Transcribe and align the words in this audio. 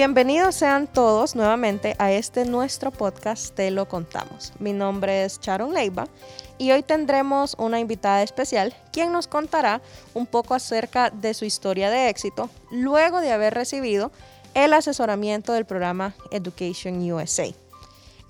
Bienvenidos 0.00 0.54
sean 0.54 0.86
todos 0.86 1.36
nuevamente 1.36 1.94
a 1.98 2.10
este 2.10 2.46
nuestro 2.46 2.90
podcast 2.90 3.54
Te 3.54 3.70
lo 3.70 3.86
contamos. 3.86 4.54
Mi 4.58 4.72
nombre 4.72 5.24
es 5.24 5.38
Sharon 5.42 5.74
Leiva 5.74 6.08
y 6.56 6.70
hoy 6.70 6.82
tendremos 6.82 7.54
una 7.58 7.80
invitada 7.80 8.22
especial 8.22 8.74
quien 8.94 9.12
nos 9.12 9.28
contará 9.28 9.82
un 10.14 10.24
poco 10.24 10.54
acerca 10.54 11.10
de 11.10 11.34
su 11.34 11.44
historia 11.44 11.90
de 11.90 12.08
éxito 12.08 12.48
luego 12.70 13.20
de 13.20 13.30
haber 13.30 13.52
recibido 13.52 14.10
el 14.54 14.72
asesoramiento 14.72 15.52
del 15.52 15.66
programa 15.66 16.14
Education 16.30 17.12
USA. 17.12 17.48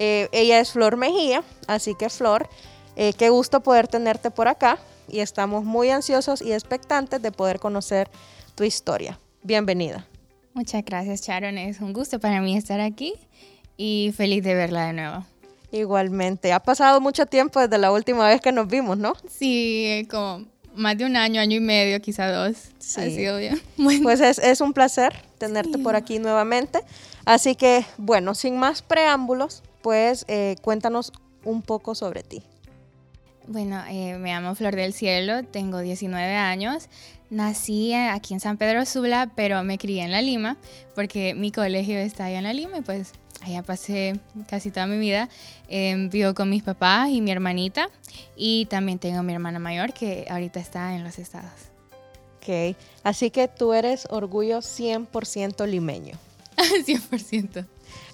Eh, 0.01 0.29
ella 0.32 0.59
es 0.59 0.73
Flor 0.73 0.96
Mejía, 0.96 1.45
así 1.68 1.95
que 1.95 2.10
Flor, 2.10 2.48
eh, 2.96 3.12
qué 3.12 3.30
gusto 3.30 3.60
poder 3.60 3.87
tenerte 3.87 4.32
por 4.32 4.48
acá 4.48 4.79
y 5.07 5.21
estamos 5.21 5.62
muy 5.62 5.91
ansiosos 5.91 6.43
y 6.43 6.52
expectantes 6.52 7.23
de 7.23 7.30
poder 7.30 7.60
conocer 7.60 8.10
tu 8.57 8.65
historia. 8.65 9.21
Bienvenida. 9.45 10.09
Muchas 10.54 10.84
gracias, 10.84 11.23
Sharon. 11.23 11.59
Es 11.59 11.80
un 11.80 11.93
gusto 11.93 12.18
para 12.18 12.40
mí 12.40 12.56
estar 12.56 12.80
aquí 12.80 13.15
y 13.76 14.12
feliz 14.16 14.43
de 14.45 14.54
verla 14.54 14.87
de 14.87 14.93
nuevo. 14.93 15.26
Igualmente. 15.73 16.52
Ha 16.52 16.60
pasado 16.60 17.01
mucho 17.01 17.26
tiempo 17.26 17.60
desde 17.60 17.79
la 17.79 17.93
última 17.93 18.26
vez 18.26 18.40
que 18.40 18.52
nos 18.52 18.66
vimos, 18.68 18.98
¿no? 18.98 19.12
Sí, 19.28 20.06
como 20.10 20.46
más 20.74 20.98
de 20.98 21.04
un 21.04 21.16
año, 21.16 21.40
año 21.40 21.56
y 21.56 21.60
medio, 21.60 22.01
quizá 22.01 22.30
dos. 22.30 22.56
Sí. 22.78 23.01
Ha 23.01 23.04
sido 23.04 23.38
bien. 23.38 23.60
Pues 24.02 24.21
es, 24.21 24.60
un 24.60 24.73
placer 24.73 25.15
tenerte 25.38 25.78
por 25.78 25.96
aquí 25.96 26.18
nuevamente. 26.18 26.80
Así 27.24 27.54
que, 27.54 27.84
bueno, 27.96 28.34
sin 28.34 28.56
más 28.56 28.82
preámbulos, 28.82 29.62
pues 29.82 30.24
eh, 30.28 30.56
cuéntanos 30.62 31.12
un 31.45 31.62
poco 31.62 31.95
sobre 31.95 32.23
ti. 32.23 32.43
Bueno, 33.46 33.82
eh, 33.88 34.16
me 34.18 34.30
llamo 34.30 34.54
Flor 34.54 34.76
del 34.76 34.93
Cielo, 34.93 35.43
tengo 35.45 35.80
19 35.80 36.34
años. 36.37 36.88
Nací 37.30 37.95
aquí 37.95 38.34
en 38.34 38.40
San 38.40 38.56
Pedro 38.56 38.84
Sula, 38.84 39.30
pero 39.36 39.62
me 39.62 39.78
crié 39.78 40.02
en 40.02 40.10
La 40.10 40.20
Lima, 40.20 40.56
porque 40.96 41.32
mi 41.34 41.52
colegio 41.52 41.96
está 41.96 42.24
allá 42.24 42.38
en 42.38 42.45
La 42.45 42.52
Lima 42.52 42.78
y 42.78 42.80
pues 42.82 43.12
allá 43.40 43.62
pasé 43.62 44.18
casi 44.48 44.72
toda 44.72 44.88
mi 44.88 44.98
vida. 44.98 45.28
Eh, 45.68 46.09
vivo 46.10 46.34
con 46.34 46.50
mis 46.50 46.64
papás 46.64 47.09
y 47.10 47.20
mi 47.20 47.30
hermanita 47.30 47.88
y 48.37 48.66
también 48.66 48.98
tengo 48.98 49.22
mi 49.22 49.32
hermana 49.32 49.60
mayor 49.60 49.92
que 49.92 50.26
ahorita 50.28 50.59
está 50.59 50.96
en 50.96 51.04
los 51.04 51.20
estados. 51.20 51.70
Ok, 52.38 52.76
así 53.04 53.30
que 53.30 53.46
tú 53.46 53.74
eres 53.74 54.09
orgullo 54.10 54.59
100% 54.59 55.66
limeño. 55.68 56.18
100%. 56.56 57.65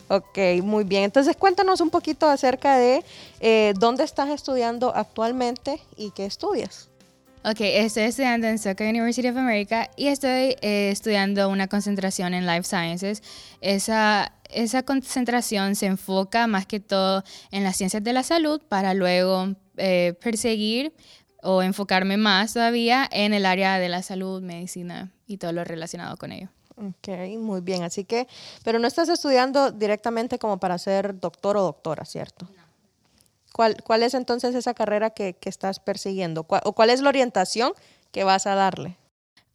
Ok, 0.09 0.39
muy 0.63 0.85
bien. 0.85 1.05
Entonces 1.05 1.37
cuéntanos 1.37 1.81
un 1.81 1.89
poquito 1.89 2.29
acerca 2.29 2.77
de 2.77 3.03
eh, 3.41 3.73
dónde 3.79 4.05
estás 4.05 4.29
estudiando 4.29 4.95
actualmente 4.95 5.81
y 5.97 6.11
qué 6.11 6.27
estudias. 6.27 6.91
Ok, 7.49 7.61
estoy 7.61 8.03
estudiando 8.03 8.49
en 8.49 8.59
Soka 8.59 8.83
University 8.83 9.29
of 9.29 9.37
America 9.37 9.89
y 9.95 10.09
estoy 10.09 10.57
eh, 10.63 10.91
estudiando 10.91 11.49
una 11.49 11.69
concentración 11.69 12.35
en 12.35 12.45
Life 12.45 12.65
Sciences. 12.65 13.23
Esa, 13.61 14.33
esa 14.51 14.83
concentración 14.83 15.77
se 15.77 15.87
enfoca 15.87 16.49
más 16.49 16.67
que 16.67 16.81
todo 16.81 17.23
en 17.53 17.63
las 17.63 17.77
ciencias 17.77 18.03
de 18.03 18.13
la 18.13 18.25
salud 18.25 18.61
para 18.69 18.95
luego 18.95 19.55
eh, 19.77 20.15
perseguir 20.21 20.93
o 21.41 21.63
enfocarme 21.63 22.17
más 22.17 22.55
todavía 22.55 23.09
en 23.13 23.33
el 23.33 23.47
área 23.47 23.79
de 23.79 23.91
la 23.91 24.03
salud, 24.03 24.43
medicina 24.43 25.13
y 25.29 25.37
todo 25.37 25.53
lo 25.53 25.63
relacionado 25.63 26.17
con 26.17 26.33
ello. 26.33 26.49
Ok, 26.75 27.39
muy 27.39 27.61
bien. 27.61 27.85
Así 27.85 28.05
que, 28.05 28.27
pero 28.65 28.81
no 28.81 28.89
estás 28.89 29.09
estudiando 29.09 29.71
directamente 29.71 30.41
como 30.41 30.59
para 30.59 30.79
ser 30.79 31.21
doctor 31.21 31.57
o 31.59 31.63
doctora, 31.63 32.05
¿cierto? 32.07 32.49
¿Cuál, 33.57 34.03
es 34.03 34.13
entonces 34.13 34.55
esa 34.55 34.75
carrera 34.75 35.09
que, 35.09 35.35
estás 35.47 35.81
persiguiendo? 35.81 36.47
¿O 36.47 36.73
cuál 36.75 36.91
es 36.91 37.01
la 37.01 37.09
orientación 37.09 37.73
que 38.13 38.23
vas 38.23 38.47
a 38.47 38.55
darle? 38.55 38.99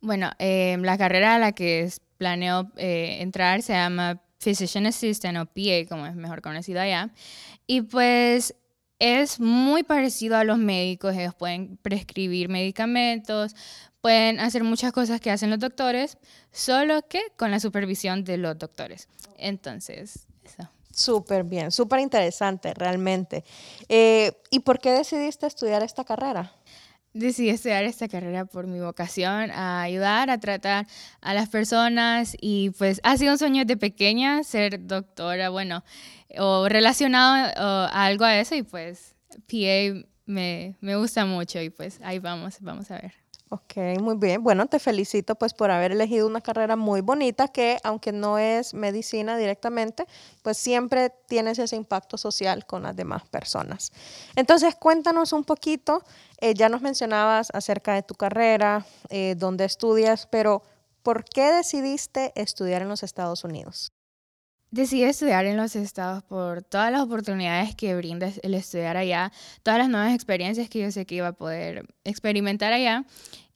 Bueno, 0.02 0.32
eh, 0.40 0.76
la 0.82 0.98
carrera 0.98 1.36
a 1.36 1.40
la 1.40 1.52
que 1.52 1.88
planeo 2.18 2.72
eh, 2.78 3.18
entrar 3.20 3.62
se 3.62 3.74
llama 3.74 4.20
Physician 4.40 4.88
Assistant 4.88 5.38
o 5.38 5.46
PA, 5.46 5.88
como 5.88 6.08
es 6.08 6.16
mejor 6.16 6.42
conocido 6.42 6.82
allá. 6.82 7.12
Y 7.68 7.82
pues 7.82 8.56
es 8.98 9.40
muy 9.40 9.84
parecido 9.84 10.36
a 10.36 10.46
los 10.46 10.58
médicos. 10.58 11.16
Ellos 11.16 11.36
pueden 11.36 11.78
prescribir 11.78 12.50
medicamentos, 12.50 13.56
pueden 14.02 14.40
hacer 14.40 14.64
muchas 14.64 14.94
cosas 14.94 15.22
que 15.22 15.30
hacen 15.30 15.52
los 15.52 15.60
doctores, 15.60 16.18
solo 16.52 17.08
que 17.08 17.22
con 17.38 17.52
la 17.52 17.60
supervisión 17.60 18.24
de 18.24 18.38
los 18.38 18.58
doctores. 18.58 19.08
Entonces, 19.38 20.26
eso. 20.44 20.68
Súper 20.94 21.44
bien, 21.44 21.72
súper 21.72 22.00
interesante 22.00 22.74
realmente. 22.74 23.44
Eh, 23.90 24.34
¿Y 24.50 24.60
por 24.60 24.80
qué 24.80 24.92
decidiste 24.92 25.48
estudiar 25.48 25.84
esta 25.84 26.04
carrera? 26.04 26.54
Decidí 27.14 27.50
estudiar 27.50 27.84
esta 27.84 28.08
carrera 28.08 28.46
por 28.46 28.68
mi 28.68 28.80
vocación, 28.80 29.52
a 29.52 29.82
ayudar, 29.82 30.30
a 30.30 30.40
tratar 30.40 30.88
a 31.22 31.34
las 31.34 31.50
personas 31.50 32.36
y 32.40 32.70
pues 32.72 33.02
ha 33.04 33.18
sido 33.18 33.34
un 33.34 33.38
sueño 33.38 33.66
de 33.66 33.76
pequeña 33.78 34.44
ser 34.44 34.86
doctora, 34.88 35.50
bueno, 35.50 35.84
o 36.38 36.70
relacionado 36.70 37.52
a 37.58 38.06
algo 38.06 38.24
a 38.26 38.38
eso 38.40 38.56
y 38.56 38.64
pues 38.64 39.16
PA 39.48 40.06
me, 40.26 40.78
me 40.80 40.96
gusta 40.96 41.26
mucho 41.26 41.62
y 41.62 41.70
pues 41.70 42.00
ahí 42.02 42.20
vamos, 42.20 42.58
vamos 42.62 42.90
a 42.92 42.96
ver. 42.96 43.21
Ok, 43.54 43.76
muy 44.00 44.16
bien. 44.16 44.42
Bueno, 44.44 44.68
te 44.68 44.80
felicito 44.80 45.36
pues 45.36 45.54
por 45.54 45.72
haber 45.72 45.92
elegido 45.92 46.26
una 46.26 46.40
carrera 46.40 46.78
muy 46.78 47.02
bonita 47.02 47.50
que 47.50 47.80
aunque 47.84 48.14
no 48.14 48.38
es 48.38 48.74
medicina 48.74 49.36
directamente, 49.36 50.06
pues 50.42 50.58
siempre 50.58 51.10
tienes 51.28 51.60
ese 51.60 51.76
impacto 51.76 52.18
social 52.18 52.66
con 52.66 52.84
las 52.84 52.96
demás 52.96 53.24
personas. 53.28 53.92
Entonces, 54.38 54.76
cuéntanos 54.76 55.34
un 55.34 55.44
poquito, 55.44 56.02
eh, 56.40 56.54
ya 56.54 56.70
nos 56.70 56.82
mencionabas 56.82 57.50
acerca 57.54 57.94
de 57.94 58.04
tu 58.04 58.16
carrera, 58.16 58.86
eh, 59.10 59.36
dónde 59.38 59.66
estudias, 59.66 60.28
pero 60.28 60.64
¿por 61.04 61.26
qué 61.26 61.52
decidiste 61.52 62.32
estudiar 62.36 62.82
en 62.84 62.88
los 62.88 63.04
Estados 63.04 63.44
Unidos? 63.44 63.92
Decidí 64.72 65.04
estudiar 65.04 65.46
en 65.46 65.58
los 65.58 65.76
estados 65.76 66.24
por 66.24 66.64
todas 66.64 66.92
las 66.92 67.02
oportunidades 67.02 67.76
que 67.76 67.96
brinda 67.96 68.32
el 68.42 68.54
estudiar 68.54 68.98
allá, 68.98 69.32
todas 69.64 69.80
las 69.80 69.90
nuevas 69.90 70.16
experiencias 70.16 70.70
que 70.70 70.80
yo 70.80 70.92
sé 70.92 71.06
que 71.06 71.16
iba 71.16 71.28
a 71.28 71.34
poder 71.34 71.86
experimentar 72.04 72.72
allá 72.72 73.06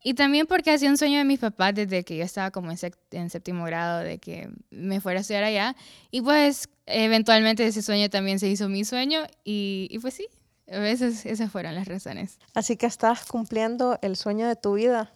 y 0.07 0.13
también 0.13 0.45
porque 0.45 0.69
hacía 0.69 0.87
un 0.87 0.99
sueño 0.99 1.17
de 1.17 1.23
mis 1.23 1.39
papás 1.39 1.73
desde 1.73 2.03
que 2.03 2.15
yo 2.15 2.23
estaba 2.23 2.51
como 2.51 2.69
en, 2.69 3.29
séptimo 3.31 3.65
grado, 3.65 4.01
de 4.01 4.19
que 4.19 4.49
me 4.69 5.01
fuera 5.01 5.19
a 5.19 5.21
estudiar 5.21 5.43
allá. 5.43 5.75
Y 6.11 6.21
pues 6.21 6.69
eventualmente 6.85 7.65
ese 7.65 7.81
sueño 7.81 8.07
también 8.11 8.37
se 8.37 8.47
hizo 8.47 8.69
mi 8.69 8.85
sueño 8.85 9.21
y, 9.43 9.87
y 9.89 9.97
pues 9.97 10.13
sí, 10.13 10.27
esas, 10.67 11.25
esas 11.25 11.51
fueron 11.51 11.73
las 11.73 11.87
razones. 11.87 12.37
Así 12.53 12.77
que 12.77 12.85
estás 12.85 13.25
cumpliendo 13.25 13.97
el 14.03 14.15
sueño 14.15 14.47
de 14.47 14.55
tu 14.55 14.75
vida. 14.75 15.11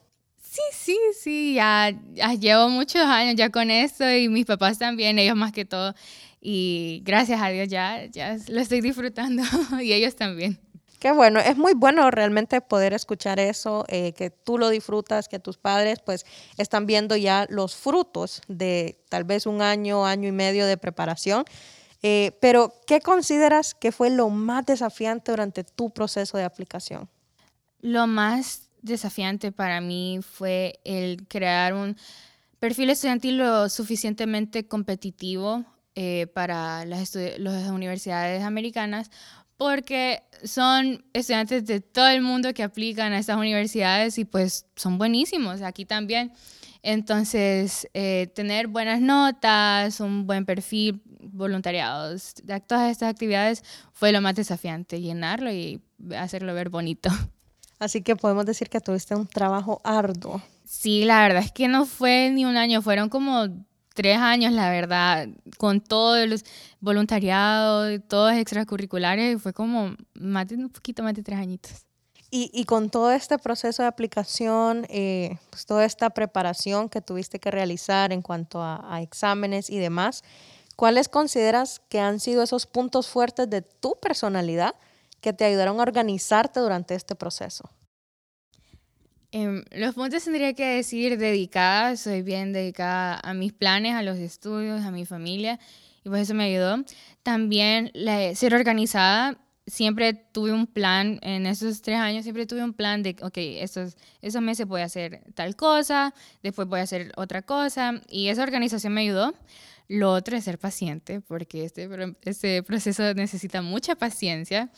Sí, 0.50 0.62
sí, 0.74 1.00
sí, 1.14 1.54
ya, 1.54 1.92
ya, 2.14 2.34
llevo 2.34 2.70
muchos 2.70 3.04
años 3.04 3.36
ya 3.36 3.52
con 3.52 3.70
esto 3.70 4.10
y 4.10 4.30
mis 4.30 4.48
papás 4.48 4.80
también, 4.80 5.20
ellos 5.20 5.36
más 5.36 5.52
que 5.52 5.64
todo. 5.64 5.94
Y 6.42 7.04
gracias 7.06 7.40
a 7.40 7.50
Dios 7.50 7.68
ya, 7.68 8.08
ya 8.08 8.36
lo 8.48 8.60
estoy 8.60 8.82
disfrutando 8.82 9.44
y 9.80 9.94
ellos 9.94 10.16
también. 10.16 10.60
Qué 10.98 11.12
bueno, 11.12 11.40
es 11.40 11.56
muy 11.56 11.74
bueno 11.76 12.10
realmente 12.10 12.62
poder 12.62 12.94
escuchar 12.94 13.40
eso, 13.40 13.86
eh, 13.90 14.14
que 14.14 14.32
tú 14.32 14.58
lo 14.58 14.70
disfrutas, 14.70 15.30
que 15.30 15.38
tus 15.38 15.60
padres 15.60 16.00
pues 16.04 16.26
están 16.58 16.88
viendo 16.88 17.16
ya 17.16 17.46
los 17.48 17.76
frutos 17.76 18.42
de 18.48 19.00
tal 19.08 19.26
vez 19.26 19.46
un 19.46 19.62
año, 19.62 20.04
año 20.04 20.28
y 20.28 20.32
medio 20.32 20.66
de 20.66 20.78
preparación. 20.78 21.46
Eh, 22.02 22.32
pero, 22.42 22.74
¿qué 22.88 23.02
consideras 23.02 23.76
que 23.76 23.92
fue 23.92 24.10
lo 24.10 24.30
más 24.30 24.66
desafiante 24.66 25.32
durante 25.32 25.64
tu 25.64 25.92
proceso 25.92 26.40
de 26.40 26.44
aplicación? 26.44 27.08
Lo 27.82 28.08
más 28.08 28.69
desafiante 28.82 29.52
para 29.52 29.82
mí 29.82 30.20
fue 30.22 30.80
el 30.84 31.28
crear 31.28 31.74
un 31.74 31.98
perfil 32.60 32.90
estudiantil 32.90 33.38
lo 33.38 33.70
suficientemente 33.70 34.68
competitivo 34.68 35.66
eh, 35.96 36.28
para 36.34 36.86
las, 36.86 37.16
universidades 37.72 38.44
americanas 38.44 39.10
porque 39.58 40.24
son 40.44 41.04
estudiantes 41.12 41.66
de 41.66 41.82
todo 41.82 42.08
el 42.08 42.22
mundo 42.22 42.54
que 42.54 42.64
aplican 42.64 43.12
a 43.12 43.20
estas 43.20 43.38
universidades 43.38 44.18
y 44.18 44.24
pues 44.24 44.66
son 44.76 44.98
buenísimos, 44.98 45.62
aquí 45.62 45.84
también. 45.84 46.32
Entonces, 46.82 47.90
eh, 47.94 48.32
tener 48.34 48.68
buenas 48.68 49.02
notas, 49.02 50.00
un 50.00 50.26
buen 50.26 50.46
perfil, 50.46 51.02
voluntariados, 51.20 52.36
todas 52.68 52.92
estas 52.92 53.10
actividades 53.10 53.64
fue 53.92 54.14
lo 54.14 54.22
más 54.22 54.36
desafiante, 54.36 55.02
llenarlo 55.02 55.52
y 55.52 55.82
hacerlo 56.16 56.54
ver 56.54 56.70
bonito. 56.70 57.10
Así 57.80 58.02
que 58.02 58.16
podemos 58.16 58.46
decir 58.46 58.70
que 58.70 58.82
tuviste 58.82 59.16
un 59.16 59.26
trabajo 59.26 59.82
arduo. 59.84 60.42
Sí, 60.66 61.06
la 61.06 61.24
verdad 61.24 61.44
es 61.44 61.52
que 61.52 61.68
no 61.68 61.86
fue 61.86 62.30
ni 62.30 62.46
un 62.46 62.58
año, 62.58 62.82
fueron 62.82 63.10
como 63.10 63.48
tres 63.96 64.18
años, 64.18 64.54
la 64.54 64.70
verdad, 64.70 65.28
con 65.58 65.82
todos 65.82 66.28
los 66.28 66.46
voluntariados, 66.80 68.00
todos 68.08 68.34
extracurriculares, 68.34 69.42
fue 69.42 69.54
como 69.54 69.96
más 70.14 70.48
de, 70.48 70.56
un 70.56 70.70
poquito 70.70 71.04
más 71.04 71.14
de 71.16 71.24
tres 71.24 71.40
añitos. 71.40 71.72
Y, 72.32 72.66
con 72.66 72.92
todo 72.92 73.12
este 73.12 73.40
proceso 73.40 73.82
de 73.82 73.88
aplicación, 73.88 74.86
eh, 74.88 75.38
pues 75.50 75.66
toda 75.66 75.84
esta 75.84 76.12
preparación 76.12 76.88
que 76.88 77.02
tuviste 77.02 77.40
que 77.40 77.50
realizar 77.50 78.14
en 78.14 78.22
cuanto 78.22 78.62
a, 78.62 79.02
exámenes 79.02 79.72
y 79.72 79.80
demás, 79.80 80.24
¿cuáles 80.76 81.10
consideras 81.10 81.82
que 81.90 82.00
han 82.00 82.20
sido 82.20 82.44
esos 82.44 82.68
puntos 82.68 83.08
fuertes 83.08 83.50
de 83.50 83.64
tu 83.64 83.98
personalidad 84.00 84.76
que 85.22 85.34
te 85.34 85.46
ayudaron 85.46 85.80
a 85.80 85.84
organizarte 85.84 86.60
durante 86.60 86.96
este 86.96 87.16
proceso? 87.16 87.70
Em, 89.32 89.64
los 89.72 89.94
puntos 89.94 90.24
tendría 90.24 90.54
que 90.54 90.66
decir 90.66 91.18
dedicada, 91.18 91.96
soy 91.98 92.24
bien 92.24 92.52
dedicada 92.52 93.20
a 93.22 93.34
mis 93.36 93.54
planes, 93.54 93.94
a 93.94 94.02
los 94.02 94.18
estudios, 94.18 94.82
a 94.82 94.92
mi 94.92 95.06
familia, 95.06 95.60
y 96.04 96.10
pues 96.10 96.24
eso 96.24 96.34
me 96.34 96.46
ayudó. 96.46 96.84
También 97.22 97.92
ser 98.34 98.56
organizada, 98.56 99.38
siempre 99.68 100.14
tuve 100.14 100.52
un 100.52 100.66
plan, 100.66 101.20
en 101.22 101.46
esos 101.46 101.84
tres 101.84 101.98
años 101.98 102.24
siempre 102.24 102.48
tuve 102.48 102.64
un 102.64 102.74
plan 102.74 103.04
de, 103.04 103.16
ok, 103.22 103.38
estos, 103.38 103.98
esos 104.22 104.42
meses 104.42 104.66
voy 104.66 104.82
a 104.82 104.86
hacer 104.86 105.22
tal 105.36 105.56
cosa, 105.56 106.16
después 106.42 106.68
voy 106.68 106.80
a 106.80 106.84
hacer 106.84 107.12
otra 107.16 107.44
cosa, 107.44 108.02
y 108.10 108.30
esa 108.30 108.42
organización 108.42 108.94
me 108.94 109.02
ayudó. 109.02 109.36
Lo 109.90 110.14
otro 110.14 110.38
es 110.38 110.46
ser 110.46 110.60
paciente, 110.60 111.20
porque 111.20 111.66
este, 111.66 111.90
este 112.22 112.64
proceso 112.64 113.14
necesita 113.16 113.62
mucha 113.62 113.96
paciencia. 113.96 114.72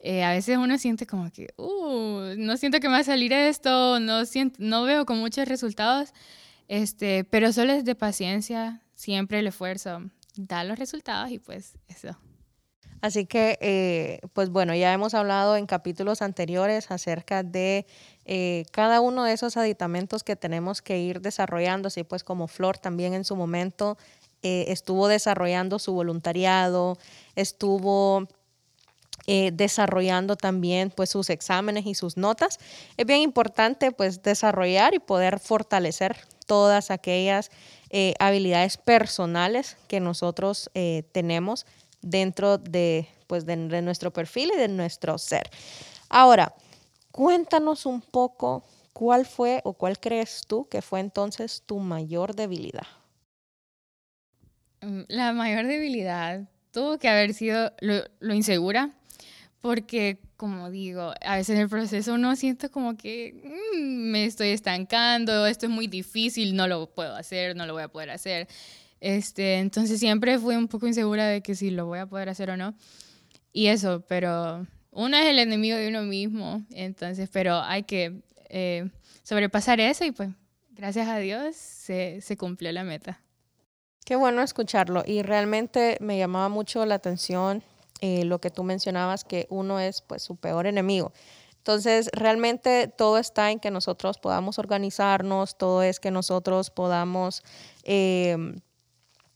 Eh, 0.00 0.22
a 0.24 0.32
veces 0.32 0.58
uno 0.58 0.76
siente 0.78 1.06
como 1.06 1.30
que, 1.30 1.48
uh, 1.56 2.34
no 2.36 2.56
siento 2.56 2.80
que 2.80 2.88
me 2.88 2.94
va 2.94 3.00
a 3.00 3.04
salir 3.04 3.32
esto, 3.32 3.98
no, 4.00 4.26
siento, 4.26 4.56
no 4.60 4.82
veo 4.82 5.06
con 5.06 5.18
muchos 5.18 5.48
resultados, 5.48 6.12
este, 6.68 7.24
pero 7.24 7.52
solo 7.52 7.72
es 7.72 7.84
de 7.84 7.94
paciencia, 7.94 8.82
siempre 8.94 9.38
el 9.38 9.46
esfuerzo 9.46 10.02
da 10.36 10.62
los 10.64 10.78
resultados 10.78 11.30
y 11.30 11.38
pues 11.38 11.78
eso. 11.88 12.16
Así 13.00 13.26
que, 13.26 13.58
eh, 13.60 14.20
pues 14.32 14.50
bueno, 14.50 14.74
ya 14.74 14.92
hemos 14.92 15.14
hablado 15.14 15.56
en 15.56 15.66
capítulos 15.66 16.20
anteriores 16.20 16.90
acerca 16.90 17.44
de 17.44 17.86
eh, 18.24 18.64
cada 18.72 19.00
uno 19.00 19.24
de 19.24 19.32
esos 19.32 19.56
aditamentos 19.56 20.24
que 20.24 20.34
tenemos 20.34 20.82
que 20.82 20.98
ir 20.98 21.20
desarrollando, 21.20 21.88
así 21.88 22.02
pues 22.02 22.24
como 22.24 22.48
Flor 22.48 22.78
también 22.78 23.14
en 23.14 23.24
su 23.24 23.36
momento 23.36 23.96
estuvo 24.42 25.08
desarrollando 25.08 25.78
su 25.78 25.92
voluntariado, 25.92 26.98
estuvo 27.34 28.26
eh, 29.30 29.50
desarrollando 29.52 30.36
también 30.36 30.90
pues 30.90 31.10
sus 31.10 31.28
exámenes 31.28 31.84
y 31.84 31.94
sus 31.94 32.16
notas. 32.16 32.58
Es 32.96 33.04
bien 33.04 33.20
importante 33.20 33.92
pues 33.92 34.22
desarrollar 34.22 34.94
y 34.94 35.00
poder 35.00 35.38
fortalecer 35.38 36.16
todas 36.46 36.90
aquellas 36.90 37.50
eh, 37.90 38.14
habilidades 38.20 38.78
personales 38.78 39.76
que 39.86 40.00
nosotros 40.00 40.70
eh, 40.72 41.02
tenemos 41.12 41.66
dentro 42.00 42.56
de, 42.56 43.06
pues, 43.26 43.44
de 43.44 43.56
nuestro 43.82 44.14
perfil 44.14 44.50
y 44.54 44.58
de 44.58 44.68
nuestro 44.68 45.18
ser. 45.18 45.50
Ahora, 46.08 46.54
cuéntanos 47.12 47.84
un 47.84 48.00
poco 48.00 48.64
cuál 48.94 49.26
fue 49.26 49.60
o 49.64 49.74
cuál 49.74 50.00
crees 50.00 50.44
tú 50.46 50.66
que 50.70 50.80
fue 50.80 51.00
entonces 51.00 51.62
tu 51.66 51.80
mayor 51.80 52.34
debilidad. 52.34 52.86
Mm, 54.80 55.02
la 55.08 55.32
mayor 55.32 55.66
debilidad 55.66 56.48
tuvo 56.72 56.98
que 56.98 57.08
haber 57.08 57.34
sido 57.34 57.72
lo, 57.80 58.04
lo 58.20 58.34
insegura 58.34 58.92
porque, 59.60 60.18
como 60.36 60.70
digo, 60.70 61.12
a 61.20 61.36
veces 61.36 61.56
en 61.56 61.62
el 61.62 61.68
proceso 61.68 62.14
uno 62.14 62.36
siente 62.36 62.68
como 62.68 62.96
que 62.96 63.42
mm, 63.74 64.10
me 64.10 64.24
estoy 64.24 64.48
estancando, 64.48 65.46
esto 65.46 65.66
es 65.66 65.72
muy 65.72 65.88
difícil, 65.88 66.54
no 66.54 66.68
lo 66.68 66.90
puedo 66.90 67.14
hacer, 67.16 67.56
no 67.56 67.66
lo 67.66 67.72
voy 67.72 67.82
a 67.82 67.88
poder 67.88 68.10
hacer. 68.10 68.46
Este, 69.00 69.58
entonces 69.58 70.00
siempre 70.00 70.38
fui 70.38 70.56
un 70.56 70.68
poco 70.68 70.86
insegura 70.86 71.26
de 71.26 71.42
que 71.42 71.54
si 71.54 71.70
lo 71.70 71.86
voy 71.86 71.98
a 71.98 72.06
poder 72.06 72.28
hacer 72.28 72.50
o 72.50 72.56
no. 72.56 72.74
Y 73.52 73.66
eso, 73.68 74.04
pero 74.08 74.66
uno 74.92 75.16
es 75.16 75.26
el 75.26 75.38
enemigo 75.38 75.76
de 75.76 75.88
uno 75.88 76.02
mismo, 76.02 76.64
entonces, 76.70 77.28
pero 77.32 77.60
hay 77.60 77.82
que 77.82 78.22
eh, 78.48 78.88
sobrepasar 79.22 79.80
eso 79.80 80.04
y 80.04 80.12
pues 80.12 80.30
gracias 80.70 81.08
a 81.08 81.18
Dios 81.18 81.56
se, 81.56 82.20
se 82.20 82.36
cumplió 82.36 82.70
la 82.72 82.84
meta. 82.84 83.20
Qué 84.04 84.16
bueno 84.16 84.42
escucharlo 84.42 85.02
y 85.06 85.22
realmente 85.22 85.98
me 86.00 86.16
llamaba 86.16 86.48
mucho 86.48 86.84
la 86.86 86.94
atención 86.94 87.62
eh, 88.00 88.24
lo 88.24 88.40
que 88.40 88.50
tú 88.50 88.62
mencionabas, 88.62 89.24
que 89.24 89.46
uno 89.50 89.80
es 89.80 90.02
pues 90.02 90.22
su 90.22 90.36
peor 90.36 90.66
enemigo. 90.66 91.12
Entonces, 91.68 92.08
realmente 92.12 92.88
todo 92.88 93.18
está 93.18 93.50
en 93.50 93.60
que 93.60 93.70
nosotros 93.70 94.18
podamos 94.18 94.58
organizarnos, 94.58 95.58
todo 95.58 95.82
es 95.82 96.00
que 96.00 96.10
nosotros 96.10 96.70
podamos 96.70 97.42
em, 97.82 98.60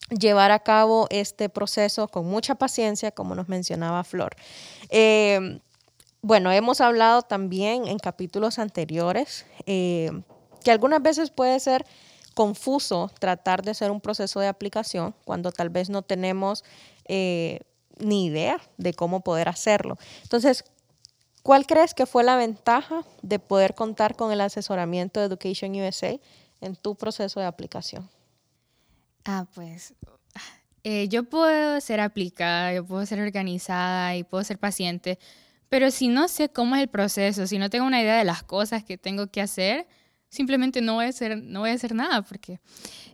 llevar 0.09 0.50
a 0.50 0.61
cabo 0.61 1.08
este 1.11 1.49
proceso 1.49 2.08
con 2.08 2.26
mucha 2.26 2.55
paciencia, 2.55 3.11
como 3.11 3.35
nos 3.35 3.49
mencionaba 3.49 4.05
Flor. 4.05 4.35
Em, 4.88 5.61
bueno, 6.23 6.53
hemos 6.53 6.81
hablado 6.81 7.23
también 7.23 7.87
en 7.87 7.99
capítulos 7.99 8.58
anteriores 8.58 9.44
em, 9.67 10.23
que 10.65 10.70
algunas 10.70 11.03
veces 11.03 11.31
puede 11.31 11.58
ser 11.61 11.85
confuso 12.32 13.11
tratar 13.19 13.62
de 13.62 13.73
hacer 13.73 13.90
un 13.90 14.00
proceso 14.00 14.40
de 14.40 14.49
aplicación 14.49 15.14
cuando 15.25 15.52
tal 15.52 15.70
vez 15.70 15.90
no 15.90 16.02
tenemos 16.02 16.64
eh, 17.05 17.61
ni 17.99 18.26
idea 18.26 18.61
de 18.76 18.94
cómo 18.94 19.20
poder 19.20 19.49
hacerlo. 19.49 19.99
Entonces, 20.23 20.64
¿cuál 21.43 21.67
crees 21.67 21.94
que 21.94 22.06
fue 22.06 22.25
la 22.25 22.37
ventaja 22.37 23.05
de 23.23 23.38
poder 23.38 23.75
contar 23.75 24.17
con 24.17 24.32
el 24.32 24.40
asesoramiento 24.40 25.20
de 25.20 25.26
Education 25.26 25.75
USA 25.75 26.19
en 26.61 26.76
tu 26.76 26.94
proceso 26.94 27.40
de 27.40 27.46
aplicación? 27.46 28.08
Ah, 29.25 29.46
pues 29.55 29.94
eh, 30.84 31.08
yo 31.08 31.25
puedo 31.25 31.81
ser 31.81 32.00
aplicada, 32.00 32.73
yo 32.75 32.84
puedo 32.84 33.06
ser 33.06 33.20
organizada 33.20 34.17
y 34.17 34.25
puedo 34.25 34.43
ser 34.43 34.58
paciente, 34.58 35.19
pero 35.69 35.90
si 35.90 36.08
no 36.08 36.29
sé 36.29 36.49
cómo 36.49 36.75
es 36.75 36.82
el 36.82 36.88
proceso, 36.88 37.46
si 37.46 37.58
no 37.58 37.70
tengo 37.70 37.87
una 37.87 38.02
idea 38.02 38.17
de 38.17 38.25
las 38.25 38.43
cosas 38.43 38.82
que 38.84 38.99
tengo 38.99 39.29
que 39.29 39.40
hacer, 39.40 39.87
simplemente 40.32 40.81
no 40.81 40.94
voy 40.94 41.05
a 41.05 41.08
hacer, 41.08 41.37
no 41.37 41.61
voy 41.61 41.70
a 41.70 41.75
hacer 41.75 41.94
nada 41.94 42.23
porque 42.23 42.58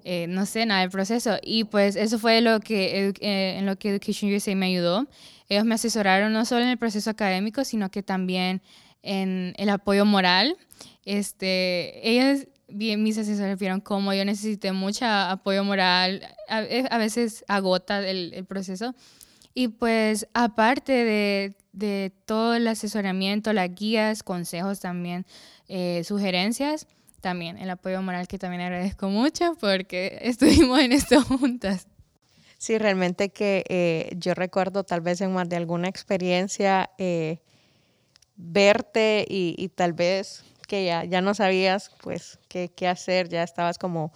eh, 0.05 0.27
no 0.29 0.47
sé 0.47 0.65
nada 0.65 0.83
del 0.83 0.91
proceso. 0.91 1.37
Y 1.43 1.65
pues 1.65 1.97
eso 1.97 2.19
fue 2.19 2.41
lo 2.41 2.61
que, 2.61 3.09
eh, 3.21 3.59
en 3.59 3.67
lo 3.67 3.77
que 3.77 3.91
Education 3.91 4.33
USA 4.33 4.55
me 4.55 4.67
ayudó. 4.67 5.09
Ellos 5.49 5.65
me 5.65 5.75
asesoraron 5.75 6.33
no 6.33 6.45
solo 6.45 6.63
en 6.63 6.69
el 6.69 6.79
proceso 6.79 7.11
académico, 7.11 7.65
sino 7.65 7.91
que 7.91 8.05
también 8.05 8.63
en 9.03 9.53
el 9.57 9.69
apoyo 9.69 10.05
moral. 10.05 10.57
Este, 11.05 12.09
ellos, 12.09 12.47
bien, 12.69 13.03
mis 13.03 13.19
asesores 13.19 13.59
vieron 13.59 13.81
cómo 13.81 14.15
yo 14.15 14.25
necesité 14.25 14.71
mucho 14.71 15.05
apoyo 15.05 15.65
moral. 15.65 16.23
A, 16.49 16.63
eh, 16.63 16.87
veces 16.99 17.45
agota 17.49 18.09
el, 18.09 18.45
proceso. 18.47 18.95
Y 19.55 19.69
pues 19.69 20.29
aparte 20.35 20.93
de, 20.93 21.57
de, 21.73 22.13
todo 22.27 22.55
el 22.55 22.69
asesoramiento, 22.69 23.53
las 23.53 23.75
guías, 23.75 24.23
consejos 24.23 24.79
también, 24.79 25.27
sugerencias, 26.05 26.87
también 27.21 27.59
el 27.59 27.71
apoyo 27.71 28.01
moral 28.03 28.29
que 28.29 28.39
también 28.39 28.63
agradezco 28.63 29.09
mucho 29.09 29.57
porque 29.61 30.19
estuvimos 30.23 30.79
en 30.81 30.93
esto 30.93 31.23
juntas. 31.23 31.87
Sí, 32.59 32.77
realmente 32.77 33.29
que 33.29 33.65
eh, 33.69 34.11
yo 34.17 34.35
recuerdo 34.35 34.83
tal 34.83 35.01
vez 35.01 35.21
en 35.21 35.33
más 35.33 35.49
de 35.49 35.57
alguna 35.57 35.89
experiencia 35.89 36.91
eh, 36.99 37.39
verte 38.37 39.25
y, 39.29 39.69
tal 39.77 39.93
vez 39.93 40.43
que 40.67 40.85
ya, 40.85 41.05
ya 41.05 41.21
no 41.21 41.35
sabías 41.35 41.93
pues 42.03 42.39
qué, 42.49 42.69
qué 42.75 42.89
hacer, 42.89 43.29
ya 43.29 43.45
estabas 43.45 43.79
como 43.79 44.13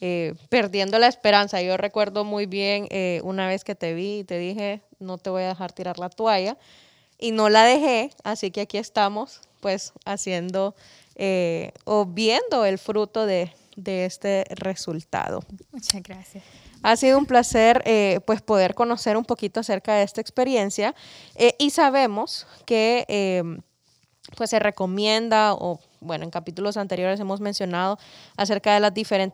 eh, 0.00 0.34
perdiendo 0.48 0.98
la 0.98 1.06
esperanza. 1.06 1.62
Yo 1.62 1.76
recuerdo 1.76 2.24
muy 2.24 2.46
bien 2.46 2.88
una 3.22 3.46
vez 3.46 3.62
que 3.62 3.76
te 3.76 3.94
vi 3.94 4.18
y 4.18 4.24
te 4.24 4.38
dije, 4.38 4.82
no 4.98 5.16
te 5.18 5.30
voy 5.30 5.44
a 5.44 5.48
dejar 5.48 5.72
tirar 5.72 6.00
la 6.00 6.10
toalla 6.10 6.58
y 7.18 7.30
no 7.30 7.48
la 7.48 7.64
dejé, 7.64 8.10
así 8.24 8.50
que 8.50 8.62
aquí 8.62 8.76
estamos 8.76 9.40
pues 9.60 9.92
haciendo 10.04 10.74
eh, 11.16 11.72
o 11.84 12.06
viendo 12.06 12.64
el 12.64 12.78
fruto 12.78 13.26
de, 13.26 13.52
este 13.76 14.44
resultado. 14.50 15.42
Muchas 15.72 16.02
gracias. 16.02 16.44
Ha 16.82 16.96
sido 16.96 17.18
un 17.18 17.26
placer 17.26 17.82
eh, 17.86 18.20
pues 18.26 18.42
poder 18.42 18.74
conocer 18.74 19.16
un 19.16 19.24
poquito 19.24 19.60
acerca 19.60 19.94
de 19.94 20.04
esta 20.04 20.20
experiencia 20.20 20.94
eh, 21.34 21.54
y 21.58 21.70
sabemos 21.70 22.46
que 22.66 23.56
pues 24.36 24.50
se 24.50 24.58
recomienda 24.58 25.54
o 25.54 25.80
bueno, 26.00 26.24
en 26.24 26.30
capítulos 26.30 26.76
anteriores 26.76 27.18
hemos 27.18 27.40
mencionado 27.40 27.98
acerca 28.36 28.74
de 28.74 28.80
las 28.80 28.92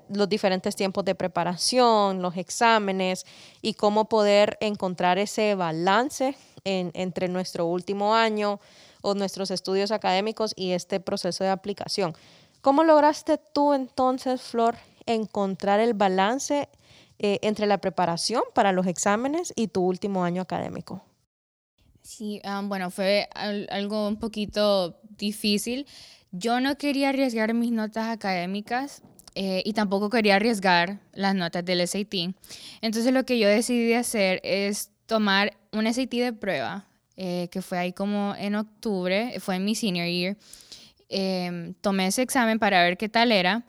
los 0.09 0.29
diferentes 0.29 0.77
tiempos 0.77 1.05
de 1.05 1.15
preparación, 1.15 2.23
los 2.23 2.37
exámenes 2.37 3.27
y 3.61 3.75
cómo 3.75 4.09
poder 4.09 4.57
encontrar 4.61 5.19
ese 5.19 5.55
balance 5.55 6.37
entre 6.65 7.29
nuestro 7.29 7.67
último 7.67 8.15
año, 8.15 8.61
o 9.03 9.15
nuestros 9.15 9.51
estudios 9.51 9.91
académicos 9.91 10.53
y 10.57 10.73
este 10.73 11.01
proceso 11.01 11.45
de 11.45 11.51
aplicación. 11.51 12.15
¿Cómo 12.61 12.85
lograste 12.85 13.39
tú 13.39 13.73
entonces, 13.73 14.43
Flor, 14.43 14.77
encontrar 15.07 15.81
el 15.81 15.95
balance 15.95 16.69
eh, 17.19 17.39
entre 17.43 17.67
la 17.67 17.79
preparación 17.79 18.43
para 18.55 18.73
los 18.73 18.87
exámenes 18.87 19.53
y 19.57 19.69
tu 19.69 19.83
último 19.83 20.25
año 20.25 20.43
académico? 20.43 21.03
Sí, 22.03 22.41
bueno, 22.65 22.91
fue 22.91 23.29
algo 23.35 24.09
un 24.09 24.19
poquito 24.19 24.99
difícil. 25.17 25.87
Yo 26.33 26.61
no 26.61 26.77
quería 26.77 27.11
arriesgar 27.11 27.55
mis 27.55 27.73
notas 27.73 28.09
académicas 28.09 29.03
eh, 29.35 29.63
y 29.65 29.73
tampoco 29.75 30.11
quería 30.11 30.37
arriesgar 30.37 31.01
las 31.13 31.35
notas 31.35 31.65
del 31.65 31.87
SAT. 31.87 32.35
Entonces 32.81 33.13
lo 33.13 33.25
que 33.25 33.39
yo 33.39 33.49
decidí 33.49 33.95
hacer 33.95 34.41
es 34.43 34.91
tomar 35.07 35.57
un 35.73 35.93
SAT 35.93 36.11
de 36.11 36.33
prueba, 36.33 36.87
eh, 37.23 37.49
que 37.51 37.61
fue 37.61 37.77
ahí 37.77 37.93
como 37.93 38.35
en 38.39 38.55
octubre, 38.55 39.35
fue 39.41 39.57
en 39.57 39.65
mi 39.67 39.75
senior 39.75 40.09
year. 40.09 40.39
Em, 41.11 41.75
tomé 41.75 42.07
ese 42.07 42.23
examen 42.23 42.59
para 42.59 42.83
ver 42.83 42.97
qué 42.97 43.11
tal 43.11 43.31
era. 43.31 43.67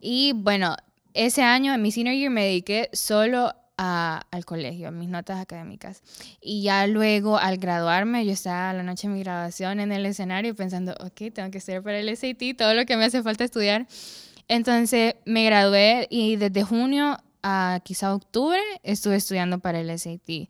Y 0.00 0.32
bueno, 0.32 0.74
ese 1.12 1.42
año 1.42 1.74
en 1.74 1.82
mi 1.82 1.92
senior 1.92 2.16
year 2.16 2.30
me 2.30 2.44
dediqué 2.44 2.88
solo 2.94 3.52
al 3.76 4.44
colegio, 4.46 4.88
a 4.88 4.90
mis 4.92 5.10
notas 5.10 5.38
académicas. 5.38 6.02
Y 6.40 6.62
ya 6.62 6.86
luego 6.86 7.36
al 7.36 7.58
graduarme, 7.58 8.24
yo 8.24 8.32
estaba 8.32 8.72
la 8.72 8.82
noche 8.82 9.08
de 9.08 9.12
mi 9.12 9.20
graduación 9.20 9.78
en 9.80 9.92
el 9.92 10.06
escenario 10.06 10.54
pensando, 10.54 10.92
ok, 10.92 11.34
tengo 11.34 11.50
que 11.50 11.58
estudiar 11.58 11.82
para 11.82 11.98
el 11.98 12.16
SAT, 12.16 12.56
todo 12.56 12.72
lo 12.72 12.86
que 12.86 12.96
me 12.96 13.04
hace 13.04 13.22
falta 13.22 13.44
estudiar. 13.44 13.86
Entonces 14.48 15.16
me 15.26 15.44
gradué 15.44 16.06
y 16.08 16.36
desde 16.36 16.62
junio 16.62 17.18
a 17.42 17.78
quizá 17.84 18.14
octubre 18.14 18.62
estuve 18.82 19.16
estudiando 19.16 19.58
para 19.58 19.80
el 19.80 19.98
SAT. 19.98 20.48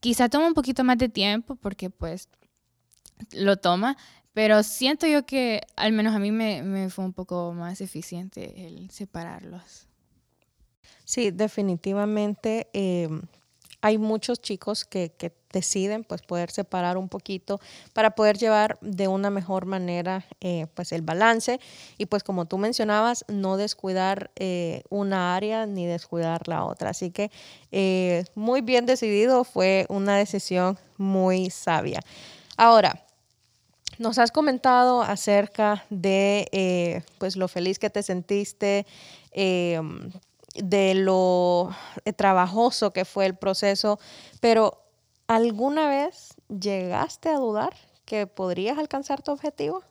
Quizá 0.00 0.28
toma 0.28 0.46
un 0.46 0.54
poquito 0.54 0.84
más 0.84 0.98
de 0.98 1.08
tiempo 1.08 1.56
porque 1.56 1.90
pues 1.90 2.28
lo 3.32 3.56
toma, 3.56 3.96
pero 4.32 4.62
siento 4.62 5.06
yo 5.06 5.26
que 5.26 5.62
al 5.76 5.92
menos 5.92 6.14
a 6.14 6.18
mí 6.18 6.30
me, 6.30 6.88
fue 6.90 7.04
un 7.04 7.12
poco 7.12 7.52
más 7.52 7.80
eficiente 7.80 8.66
el 8.66 8.90
separarlos. 8.90 9.88
Sí, 11.04 11.30
definitivamente 11.30 12.68
em, 12.72 13.22
hay 13.80 13.98
muchos 13.98 14.40
chicos 14.40 14.84
que, 14.84 15.12
deciden 15.50 16.04
pues 16.04 16.20
poder 16.20 16.50
separar 16.50 16.98
un 16.98 17.08
poquito 17.08 17.58
para 17.94 18.10
poder 18.10 18.36
llevar 18.36 18.78
de 18.82 19.08
una 19.08 19.30
mejor 19.30 19.64
manera 19.64 20.26
eh, 20.42 20.66
pues 20.74 20.92
el 20.92 21.00
balance. 21.00 21.58
Y 21.96 22.04
pues 22.04 22.22
como 22.22 22.44
tú 22.44 22.58
mencionabas 22.58 23.24
no 23.28 23.56
descuidar 23.56 24.30
eh, 24.36 24.82
una 24.90 25.34
área 25.34 25.64
ni 25.64 25.86
descuidar 25.86 26.46
la 26.48 26.66
otra. 26.66 26.90
Así 26.90 27.10
que 27.10 27.30
eh, 27.72 28.24
muy 28.34 28.60
bien 28.60 28.84
decidido 28.84 29.42
fue 29.42 29.86
una 29.88 30.18
decisión 30.18 30.78
muy 30.98 31.48
sabia. 31.48 32.00
Ahora 32.58 33.06
nos 33.96 34.18
has 34.18 34.30
comentado 34.30 35.00
acerca 35.00 35.82
de 35.88 37.02
pues 37.16 37.36
lo 37.36 37.48
feliz 37.48 37.78
que 37.78 37.88
te 37.88 38.02
sentiste 38.02 38.84
de 40.62 40.94
lo 40.94 41.74
eh, 42.04 42.12
trabajoso 42.12 42.92
que 42.92 43.04
fue 43.04 43.26
el 43.26 43.36
proceso, 43.36 43.98
pero 44.40 44.84
¿alguna 45.26 45.88
vez 45.88 46.34
llegaste 46.48 47.28
a 47.28 47.36
dudar 47.36 47.74
que 48.04 48.26
podrías 48.26 48.78
alcanzar 48.78 49.22
tu 49.22 49.32
objetivo? 49.32 49.82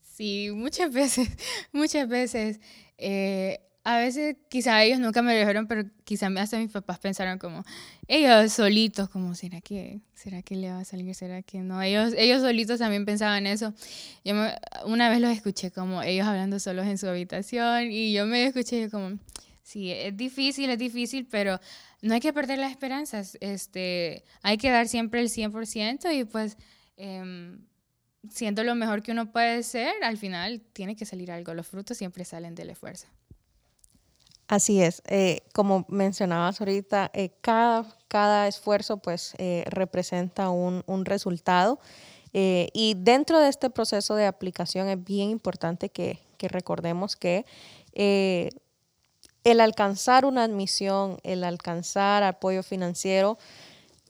Sí, 0.00 0.50
muchas 0.52 0.92
veces, 0.92 1.28
muchas 1.72 2.08
veces. 2.08 2.60
Eh, 2.98 3.60
a 3.84 3.98
veces 3.98 4.36
quizá 4.48 4.82
ellos 4.84 5.00
nunca 5.00 5.22
me 5.22 5.32
lo 5.32 5.40
dijeron, 5.40 5.66
pero 5.66 5.84
quizá 6.04 6.28
hasta 6.38 6.58
mis 6.58 6.70
papás 6.70 7.00
pensaron 7.00 7.38
como, 7.38 7.64
ellos 8.06 8.52
solitos, 8.52 9.08
como, 9.08 9.34
¿será 9.34 9.60
que, 9.60 10.00
será 10.14 10.42
que 10.42 10.54
le 10.54 10.70
va 10.70 10.80
a 10.80 10.84
salir? 10.84 11.12
¿Será 11.14 11.42
que 11.42 11.58
no? 11.58 11.82
Ellos, 11.82 12.14
ellos 12.16 12.42
solitos 12.42 12.78
también 12.78 13.04
pensaban 13.04 13.46
eso. 13.46 13.74
Yo 14.24 14.34
una 14.86 15.10
vez 15.10 15.20
los 15.20 15.32
escuché 15.32 15.72
como 15.72 16.02
ellos 16.02 16.26
hablando 16.26 16.60
solos 16.60 16.86
en 16.86 16.96
su 16.96 17.08
habitación 17.08 17.90
y 17.90 18.12
yo 18.12 18.24
me 18.26 18.46
escuché 18.46 18.88
como, 18.88 19.18
Sí, 19.62 19.92
es 19.92 20.16
difícil, 20.16 20.70
es 20.70 20.78
difícil, 20.78 21.26
pero 21.30 21.60
no 22.00 22.14
hay 22.14 22.20
que 22.20 22.32
perder 22.32 22.58
las 22.58 22.72
esperanzas. 22.72 23.38
Este, 23.40 24.24
hay 24.42 24.58
que 24.58 24.70
dar 24.70 24.88
siempre 24.88 25.20
el 25.20 25.28
100% 25.28 26.12
y 26.12 26.24
pues 26.24 26.56
eh, 26.96 27.56
siendo 28.30 28.64
lo 28.64 28.74
mejor 28.74 29.02
que 29.02 29.12
uno 29.12 29.30
puede 29.30 29.62
ser, 29.62 29.92
al 30.02 30.16
final 30.16 30.60
tiene 30.72 30.96
que 30.96 31.06
salir 31.06 31.30
algo. 31.30 31.54
Los 31.54 31.66
frutos 31.66 31.96
siempre 31.96 32.24
salen 32.24 32.54
del 32.54 32.70
esfuerzo. 32.70 33.06
Así 34.48 34.82
es, 34.82 35.02
eh, 35.06 35.40
como 35.54 35.86
mencionabas 35.88 36.60
ahorita, 36.60 37.10
eh, 37.14 37.30
cada, 37.40 37.86
cada 38.08 38.48
esfuerzo 38.48 38.98
pues 38.98 39.34
eh, 39.38 39.64
representa 39.66 40.50
un, 40.50 40.82
un 40.86 41.04
resultado 41.04 41.80
y 42.34 42.94
dentro 42.96 43.40
de 43.40 43.50
este 43.50 43.68
proceso 43.68 44.14
de 44.14 44.24
aplicación 44.24 44.88
es 44.88 45.04
bien 45.04 45.28
importante 45.28 45.90
que, 45.90 46.18
que 46.38 46.48
recordemos 46.48 47.14
que 47.14 47.44
el 49.44 49.60
alcanzar 49.60 50.24
una 50.24 50.44
admisión, 50.44 51.18
el 51.22 51.44
alcanzar 51.44 52.22
apoyo 52.22 52.62
financiero, 52.62 53.38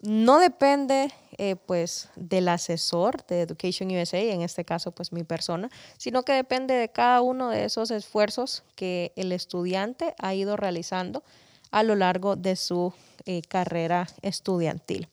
no 0.03 0.41
depende 0.41 1.13
eh, 1.39 1.57
pues 1.57 2.09
del 2.17 2.49
asesor 2.49 3.25
de 3.27 3.43
Education 3.43 3.89
USA, 3.91 4.19
en 4.19 4.43
este 4.43 4.65
caso 4.65 4.91
pues 4.91 5.13
mi 5.13 5.23
persona, 5.23 5.71
sino 5.97 6.25
que 6.25 6.33
depende 6.33 6.75
de 6.75 6.89
cada 6.89 7.23
uno 7.23 7.51
de 7.51 7.65
esos 7.65 7.91
esfuerzos 7.91 8.65
que 8.75 9.13
el 9.17 9.33
estudiante 9.33 10.15
ha 10.19 10.35
ido 10.35 10.57
realizando 10.57 11.23
a 11.71 11.83
lo 11.85 11.95
largo 11.95 12.37
de 12.37 12.57
su 12.57 12.93
eh, 13.25 13.43
carrera 13.43 14.09
estudiantil. 14.23 15.09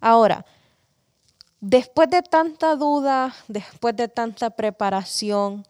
Ahora, 0.00 0.44
después 1.60 2.08
de 2.10 2.22
tanta 2.22 2.76
duda, 2.76 3.34
después 3.48 3.96
de 3.96 4.08
tanta 4.08 4.50
preparación, 4.50 5.66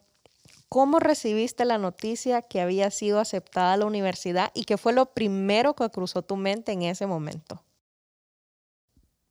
¿Cómo 0.73 0.99
recibiste 0.99 1.65
la 1.65 1.77
noticia 1.77 2.43
que 2.43 2.61
había 2.61 2.91
sido 2.91 3.19
aceptada 3.19 3.73
a 3.73 3.77
la 3.77 3.85
universidad 3.85 4.53
y 4.55 4.63
qué 4.63 4.77
fue 4.77 4.93
lo 4.93 5.07
primero 5.07 5.75
que 5.75 5.89
cruzó 5.89 6.21
tu 6.21 6.37
mente 6.37 6.71
en 6.71 6.83
ese 6.83 7.07
momento? 7.07 7.61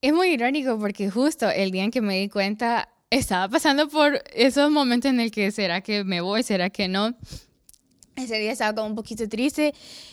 Es 0.03 0.13
muy 0.13 0.33
irónico 0.33 0.79
porque 0.79 1.09
justo 1.09 1.49
el 1.49 1.71
día 1.71 1.85
en 1.85 1.93
que 1.93 2.03
me 2.03 2.19
di 2.19 2.29
cuenta 2.29 2.91
estaba 3.09 3.49
pasando 3.49 3.89
por 3.89 4.23
esos 4.35 4.71
momentos 4.71 5.11
en 5.11 5.19
el 5.19 5.31
que 5.31 5.51
será 5.51 5.81
que 5.81 6.05
me 6.05 6.21
voy, 6.21 6.43
será 6.43 6.69
que 6.69 6.89
no. 6.89 7.15
Ese 8.17 8.39
día 8.39 8.53
estaba 8.53 8.75
como 8.75 8.89
un 8.89 8.95
poquito 8.95 9.27
triste 9.27 9.73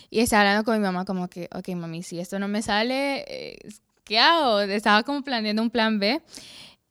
y 0.10 0.22
estaba 0.22 0.43
hablando 0.43 0.63
con 0.63 0.77
mi 0.77 0.81
mamá 0.81 1.03
como 1.03 1.27
que, 1.27 1.50
ok, 1.53 1.67
mami, 1.75 2.03
si 2.03 2.22
esto 2.22 2.39
no 2.39 2.48
me 2.48 2.62
sale, 2.62 3.25
eh, 3.27 3.60
¿qué 4.05 4.17
hago? 4.17 4.62
Estaba 4.62 5.03
como 5.03 5.24
planeando 5.24 5.62
un 5.62 5.72
plan 5.72 6.00
B 6.00 6.22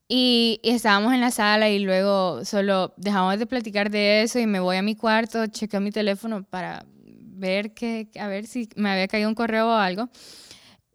y, 0.09 0.61
estábamos 0.63 1.13
en 1.15 1.21
la 1.21 1.31
sala 1.31 1.69
y 1.69 1.81
luego 1.81 2.45
solo 2.45 2.95
dejamos 2.97 3.39
de 3.39 3.47
platicar 3.47 3.91
de 3.91 4.23
eso 4.23 4.39
y 4.39 4.47
me 4.47 4.61
voy 4.61 4.77
a 4.77 4.83
mi 4.83 4.95
cuarto, 4.95 5.47
chequeo 5.47 5.81
mi 5.81 5.91
teléfono 5.91 6.45
para 6.45 6.87
ver 6.87 7.75
que, 7.75 8.09
a 8.19 8.29
ver 8.29 8.47
si 8.47 8.69
me 8.77 8.91
había 8.91 9.09
caído 9.09 9.29
un 9.29 9.35
correo 9.35 9.69
o 9.69 9.75
algo. 9.75 10.09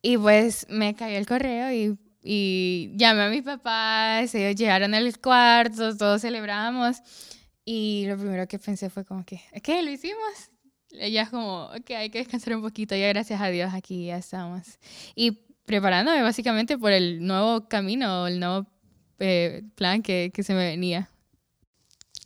Y 0.01 0.18
pues 0.18 0.65
me 0.70 0.96
cayó 0.96 1.18
el 1.18 1.27
correo 1.27 1.72
y, 1.72 1.98
y 2.24 2.91
llamé 2.96 3.24
a 3.24 3.30
mis 3.30 3.44
papás, 3.44 4.34
ellos 4.34 4.56
llegaron 4.56 4.94
al 4.94 5.20
cuarto, 5.20 5.96
todos 5.98 6.22
celebramos. 6.22 7.01
Y 7.65 8.06
lo 8.08 8.18
primero 8.18 8.48
que 8.48 8.60
pensé 8.60 8.89
fue 8.89 9.06
como 9.06 9.25
que, 9.25 9.41
¿qué? 9.62 9.84
¿Lo 9.84 9.91
hicimos? 9.91 10.51
Ella 10.91 11.24
es 11.24 11.30
como, 11.30 11.65
ok, 11.65 11.91
hay 11.91 12.10
que 12.10 12.20
descansar 12.20 12.56
un 12.56 12.62
poquito, 12.62 12.96
ya 12.96 13.08
gracias 13.10 13.39
a 13.41 13.48
Dios 13.50 13.74
aquí 13.74 14.06
ya 14.06 14.18
estamos. 14.18 14.80
Y 15.15 15.32
preparándome 15.65 16.22
básicamente 16.22 16.77
por 16.77 16.91
el 16.91 17.25
nuevo 17.25 17.68
camino, 17.68 18.27
el 18.27 18.39
nuevo 18.39 18.68
eh, 19.22 19.63
plan 19.75 20.01
que, 20.01 20.32
que 20.34 20.44
se 20.44 20.54
me 20.54 20.66
venía. 20.66 21.10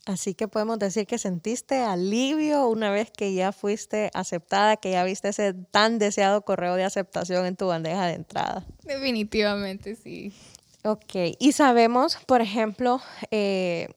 Así 0.06 0.36
que 0.36 0.48
podemos 0.48 0.78
decir 0.78 1.08
que 1.08 1.18
sentiste 1.18 1.82
alivio 1.82 2.68
una 2.68 2.92
vez 2.92 3.10
que 3.10 3.34
ya 3.34 3.52
fuiste 3.52 4.12
aceptada, 4.14 4.78
que 4.78 4.92
ya 4.92 5.04
viste 5.04 5.30
ese 5.30 5.54
tan 5.54 5.98
deseado 5.98 6.44
correo 6.44 6.76
de 6.76 6.84
aceptación 6.84 7.46
en 7.48 7.56
tu 7.56 7.68
bandeja 7.68 8.06
de 8.06 8.14
entrada. 8.14 8.66
Definitivamente, 8.84 9.96
sí. 9.96 10.32
Ok, 10.84 11.16
y 11.40 11.52
sabemos, 11.54 12.18
por 12.28 12.42
ejemplo, 12.42 13.02
eh, 13.32 13.90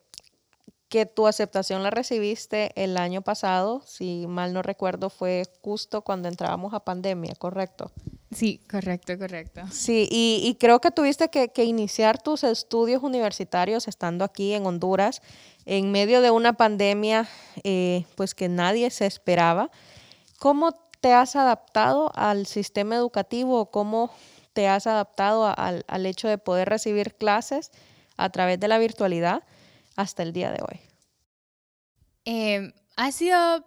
que 0.88 1.04
tu 1.04 1.26
aceptación 1.26 1.82
la 1.82 1.90
recibiste 1.90 2.72
el 2.82 2.96
año 2.96 3.20
pasado, 3.20 3.82
si 3.86 4.26
mal 4.26 4.54
no 4.54 4.62
recuerdo, 4.62 5.10
fue 5.10 5.42
justo 5.60 6.00
cuando 6.00 6.28
entrábamos 6.28 6.72
a 6.72 6.80
pandemia, 6.80 7.34
¿correcto? 7.38 7.92
Sí, 8.30 8.60
correcto, 8.70 9.16
correcto. 9.18 9.62
Sí, 9.70 10.06
y, 10.10 10.56
creo 10.60 10.80
que 10.80 10.90
tuviste 10.90 11.30
que, 11.30 11.64
iniciar 11.64 12.20
tus 12.20 12.44
estudios 12.44 13.02
universitarios 13.02 13.88
estando 13.88 14.24
aquí 14.24 14.52
en 14.52 14.66
Honduras, 14.66 15.22
en 15.64 15.90
medio 15.92 16.20
de 16.20 16.30
una 16.30 16.52
pandemia 16.52 17.28
eh, 17.64 18.04
pues 18.16 18.34
que 18.34 18.48
nadie 18.48 18.90
se 18.90 19.06
esperaba. 19.06 19.70
¿Cómo 20.38 20.72
te 21.00 21.12
has 21.12 21.36
adaptado 21.36 22.12
al 22.14 22.46
sistema 22.46 22.96
educativo? 22.96 23.70
¿Cómo 23.70 24.10
te 24.52 24.68
has 24.68 24.86
adaptado 24.86 25.46
al, 25.56 25.84
al 25.88 26.06
hecho 26.06 26.28
de 26.28 26.38
poder 26.38 26.68
recibir 26.68 27.14
clases 27.14 27.70
a 28.16 28.30
través 28.30 28.60
de 28.60 28.68
la 28.68 28.78
virtualidad? 28.78 29.42
hasta 29.98 30.22
el 30.22 30.32
día 30.32 30.52
de 30.52 30.62
hoy? 30.62 30.80
Em, 32.24 32.72
ha 32.96 33.10
sido 33.10 33.64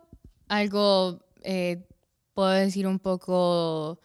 algo, 0.48 1.20
eh, 1.44 1.86
puedo 2.34 2.51
decir, 2.51 2.88
un 2.88 3.00
poco 3.00 4.00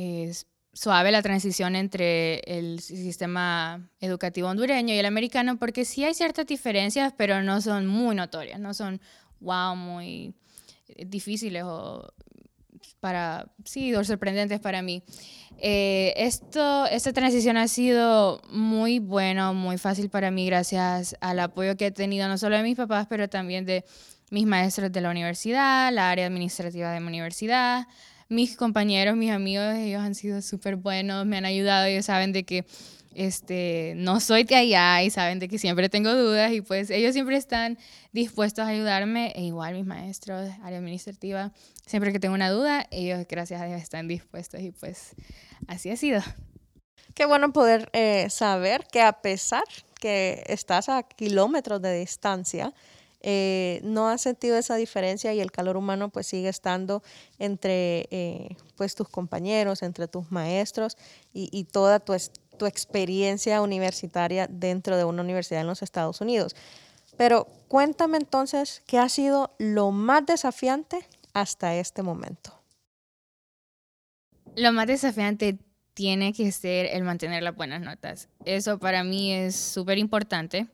eh, 0.00 0.32
suave 0.72 1.10
la 1.10 1.22
transición 1.22 1.74
entre 1.74 2.38
el 2.46 2.78
sistema 2.78 3.90
educativo 3.98 4.46
hondureño 4.46 4.94
y 4.94 4.98
el 4.98 5.06
americano, 5.06 5.58
porque 5.58 5.84
sí 5.84 6.04
hay 6.04 6.14
ciertas 6.14 6.46
diferencias, 6.46 7.12
pero 7.16 7.42
no 7.42 7.60
son 7.60 7.88
muy 7.88 8.14
notorias, 8.14 8.60
no 8.60 8.74
son, 8.74 9.00
wow, 9.40 9.74
muy 9.74 10.36
difíciles 11.04 11.64
o 11.64 12.14
para, 13.00 13.48
sí, 13.64 13.92
sorprendentes 14.04 14.60
para 14.60 14.80
mí. 14.82 15.02
Eh, 15.58 16.14
esto, 16.16 16.86
esta 16.86 17.12
transición 17.12 17.56
ha 17.56 17.66
sido 17.66 18.40
muy 18.48 19.00
buena, 19.00 19.50
muy 19.50 19.78
fácil 19.78 20.10
para 20.10 20.30
mí 20.30 20.46
gracias 20.46 21.16
al 21.20 21.40
apoyo 21.40 21.76
que 21.76 21.86
he 21.86 21.90
tenido 21.90 22.28
no 22.28 22.38
solo 22.38 22.56
de 22.56 22.62
mis 22.62 22.76
papás, 22.76 23.08
pero 23.10 23.28
también 23.28 23.66
de 23.66 23.84
mis 24.30 24.46
maestros 24.46 24.92
de 24.92 25.00
la 25.00 25.10
universidad, 25.10 25.92
la 25.92 26.08
área 26.08 26.26
administrativa 26.26 26.92
de 26.92 27.00
mi 27.00 27.08
universidad, 27.08 27.88
mis 28.28 28.56
compañeros, 28.56 29.16
mis 29.16 29.30
amigos, 29.30 29.74
ellos 29.74 30.02
han 30.02 30.14
sido 30.14 30.42
súper 30.42 30.76
buenos, 30.76 31.26
me 31.26 31.38
han 31.38 31.44
ayudado, 31.44 31.86
ellos 31.86 32.06
saben 32.06 32.32
de 32.32 32.44
que 32.44 32.64
este, 33.14 33.94
no 33.96 34.20
soy 34.20 34.44
de 34.44 34.54
allá 34.54 35.02
y 35.02 35.10
saben 35.10 35.38
de 35.38 35.48
que 35.48 35.58
siempre 35.58 35.88
tengo 35.88 36.14
dudas 36.14 36.52
y 36.52 36.60
pues 36.60 36.90
ellos 36.90 37.14
siempre 37.14 37.36
están 37.36 37.78
dispuestos 38.12 38.64
a 38.64 38.68
ayudarme 38.68 39.32
e 39.34 39.42
igual 39.42 39.74
mis 39.74 39.86
maestros, 39.86 40.50
área 40.62 40.78
administrativa, 40.78 41.52
siempre 41.86 42.12
que 42.12 42.20
tengo 42.20 42.34
una 42.34 42.50
duda, 42.50 42.86
ellos 42.90 43.26
gracias 43.28 43.60
a 43.60 43.66
Dios 43.66 43.80
están 43.80 44.08
dispuestos 44.08 44.60
y 44.60 44.70
pues 44.70 45.14
así 45.66 45.90
ha 45.90 45.96
sido. 45.96 46.20
Qué 47.14 47.24
bueno 47.24 47.52
poder 47.52 47.90
eh, 47.92 48.28
saber 48.30 48.86
que 48.92 49.02
a 49.02 49.12
pesar 49.20 49.64
que 49.98 50.44
estás 50.46 50.88
a 50.88 51.02
kilómetros 51.02 51.82
de 51.82 51.98
distancia, 51.98 52.72
eh, 53.20 53.80
no 53.82 54.08
has 54.08 54.22
sentido 54.22 54.56
esa 54.56 54.76
diferencia 54.76 55.34
y 55.34 55.40
el 55.40 55.50
calor 55.50 55.76
humano 55.76 56.08
pues 56.08 56.26
sigue 56.26 56.48
estando 56.48 57.02
entre 57.38 58.06
eh, 58.10 58.56
pues 58.76 58.94
tus 58.94 59.08
compañeros, 59.08 59.82
entre 59.82 60.06
tus 60.06 60.30
maestros 60.30 60.96
y, 61.32 61.48
y 61.52 61.64
toda 61.64 61.98
tu, 62.00 62.14
tu 62.56 62.66
experiencia 62.66 63.60
universitaria 63.60 64.46
dentro 64.48 64.96
de 64.96 65.04
una 65.04 65.22
universidad 65.22 65.62
en 65.62 65.66
los 65.66 65.82
Estados 65.82 66.20
Unidos. 66.20 66.54
Pero 67.16 67.46
cuéntame 67.66 68.18
entonces 68.18 68.82
qué 68.86 68.98
ha 68.98 69.08
sido 69.08 69.54
lo 69.58 69.90
más 69.90 70.24
desafiante 70.24 71.08
hasta 71.34 71.74
este 71.74 72.02
momento. 72.02 72.54
Lo 74.54 74.72
más 74.72 74.86
desafiante 74.86 75.58
tiene 75.94 76.32
que 76.32 76.52
ser 76.52 76.86
el 76.86 77.02
mantener 77.02 77.42
las 77.42 77.56
buenas 77.56 77.80
notas. 77.80 78.28
Eso 78.44 78.78
para 78.78 79.02
mí 79.02 79.32
es 79.32 79.56
súper 79.56 79.98
importante 79.98 80.68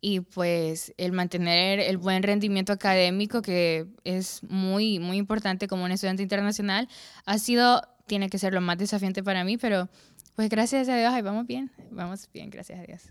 y 0.00 0.20
pues 0.20 0.92
el 0.96 1.12
mantener 1.12 1.80
el 1.80 1.98
buen 1.98 2.22
rendimiento 2.22 2.72
académico 2.72 3.42
que 3.42 3.86
es 4.04 4.42
muy 4.44 4.98
muy 4.98 5.16
importante 5.16 5.66
como 5.66 5.84
un 5.84 5.90
estudiante 5.90 6.22
internacional 6.22 6.88
ha 7.24 7.38
sido 7.38 7.82
tiene 8.06 8.30
que 8.30 8.38
ser 8.38 8.54
lo 8.54 8.60
más 8.60 8.78
desafiante 8.78 9.22
para 9.22 9.44
mí 9.44 9.58
pero 9.58 9.88
pues 10.36 10.48
gracias 10.48 10.88
a 10.88 10.96
Dios 10.96 11.12
ahí 11.12 11.22
vamos 11.22 11.46
bien 11.46 11.70
vamos 11.90 12.28
bien 12.32 12.50
gracias 12.50 12.78
a 12.78 12.82
Dios. 12.82 13.02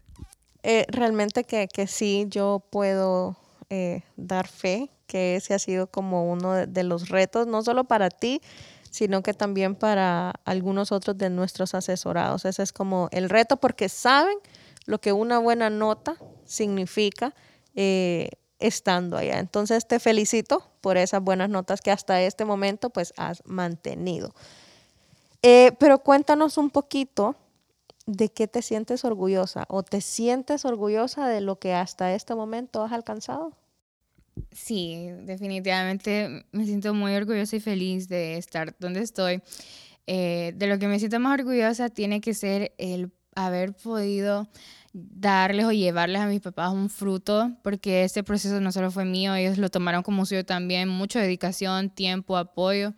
Eh, 0.63 0.85
realmente 0.89 1.43
que, 1.43 1.67
que, 1.67 1.87
sí 1.87 2.25
yo 2.29 2.65
puedo 2.71 3.37
eh, 3.69 4.01
dar 4.15 4.47
fe 4.47 4.89
que 5.05 5.35
ese 5.35 5.53
ha 5.53 5.59
sido 5.59 5.87
como 5.87 6.29
uno 6.29 6.53
de, 6.53 6.67
de 6.67 6.83
los 6.83 7.09
retos 7.09 7.47
no 7.47 7.61
solo 7.63 7.83
para 7.83 8.09
ti 8.09 8.41
sino 8.89 9.21
que 9.21 9.33
también 9.33 9.75
para 9.75 10.33
algunos 10.45 10.91
otros 10.91 11.17
de 11.17 11.29
nuestros 11.29 11.75
asesorados. 11.75 12.45
Ese 12.45 12.63
es 12.63 12.73
como 12.73 13.09
el 13.11 13.29
reto 13.29 13.57
porque 13.57 13.89
saben 13.89 14.37
lo 14.85 14.99
que 14.99 15.11
una 15.11 15.37
buena 15.37 15.69
nota 15.69 16.17
significa 16.47 17.35
eh, 17.75 18.29
estando 18.59 19.17
allá. 19.17 19.39
Entonces 19.39 19.87
te 19.87 19.99
felicito 19.99 20.63
por 20.81 20.97
esas 20.97 21.21
buenas 21.21 21.49
notas 21.49 21.81
que 21.81 21.91
hasta 21.91 22.21
este 22.21 22.45
momento 22.45 22.89
pues 22.89 23.13
has 23.17 23.43
mantenido. 23.45 24.33
Eh, 25.43 25.71
pero 25.79 25.99
cuéntanos 25.99 26.57
un 26.57 26.69
poquito 26.69 27.35
de 28.07 28.29
qué 28.29 28.47
te 28.47 28.61
sientes 28.61 29.05
orgullosa 29.05 29.65
o 29.69 29.83
te 29.83 30.01
sientes 30.01 30.65
orgullosa 30.65 31.27
de 31.27 31.41
lo 31.41 31.59
que 31.59 31.73
hasta 31.73 32.13
este 32.15 32.33
momento 32.33 32.83
has 32.83 32.93
alcanzado. 32.93 33.53
Sí, 34.51 35.09
definitivamente 35.23 36.45
me 36.51 36.65
siento 36.65 36.93
muy 36.93 37.15
orgullosa 37.15 37.55
y 37.55 37.59
feliz 37.59 38.07
de 38.07 38.37
estar 38.37 38.75
donde 38.79 39.01
estoy. 39.01 39.41
Eh, 40.07 40.53
de 40.55 40.67
lo 40.67 40.79
que 40.79 40.87
me 40.87 40.99
siento 40.99 41.19
más 41.19 41.39
orgullosa 41.39 41.89
tiene 41.89 42.21
que 42.21 42.33
ser 42.33 42.73
el 42.77 43.11
haber 43.35 43.73
podido 43.73 44.47
darles 44.97 45.65
o 45.65 45.71
llevarles 45.71 46.21
a 46.21 46.25
mis 46.25 46.41
papás 46.41 46.71
un 46.73 46.89
fruto, 46.89 47.51
porque 47.61 48.03
este 48.03 48.23
proceso 48.23 48.59
no 48.59 48.71
solo 48.71 48.89
fue 48.89 49.05
mío, 49.05 49.35
ellos 49.35 49.57
lo 49.59 49.69
tomaron 49.69 50.01
como 50.01 50.25
suyo 50.25 50.43
también, 50.43 50.89
mucha 50.89 51.21
dedicación, 51.21 51.91
tiempo, 51.91 52.35
apoyo, 52.35 52.93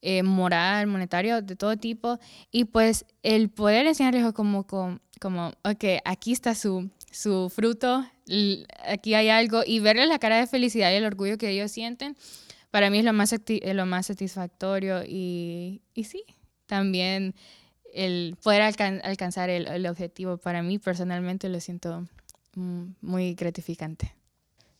eh, 0.00 0.22
moral, 0.22 0.86
monetario, 0.86 1.42
de 1.42 1.56
todo 1.56 1.76
tipo, 1.76 2.18
y 2.52 2.66
pues 2.66 3.04
el 3.22 3.50
poder 3.50 3.86
enseñarles 3.86 4.32
como, 4.32 4.66
como, 4.66 5.00
como 5.20 5.48
ok, 5.64 5.84
aquí 6.04 6.32
está 6.32 6.54
su, 6.54 6.90
su 7.10 7.50
fruto, 7.50 8.06
aquí 8.86 9.14
hay 9.14 9.28
algo, 9.28 9.62
y 9.66 9.80
verles 9.80 10.08
la 10.08 10.20
cara 10.20 10.36
de 10.38 10.46
felicidad 10.46 10.92
y 10.92 10.94
el 10.94 11.04
orgullo 11.04 11.36
que 11.36 11.50
ellos 11.50 11.72
sienten, 11.72 12.16
para 12.70 12.90
mí 12.90 12.98
es 12.98 13.04
lo 13.04 13.12
más, 13.12 13.34
lo 13.60 13.86
más 13.86 14.06
satisfactorio, 14.06 15.02
y, 15.04 15.82
y 15.94 16.04
sí, 16.04 16.24
también 16.66 17.34
el 17.94 18.36
poder 18.42 18.62
alcanzar 18.62 19.50
el, 19.50 19.86
objetivo 19.86 20.36
para 20.36 20.62
mí 20.62 20.78
personalmente 20.78 21.48
lo 21.48 21.60
siento 21.60 22.04
mm, 22.54 22.84
muy 23.00 23.34
gratificante. 23.34 24.14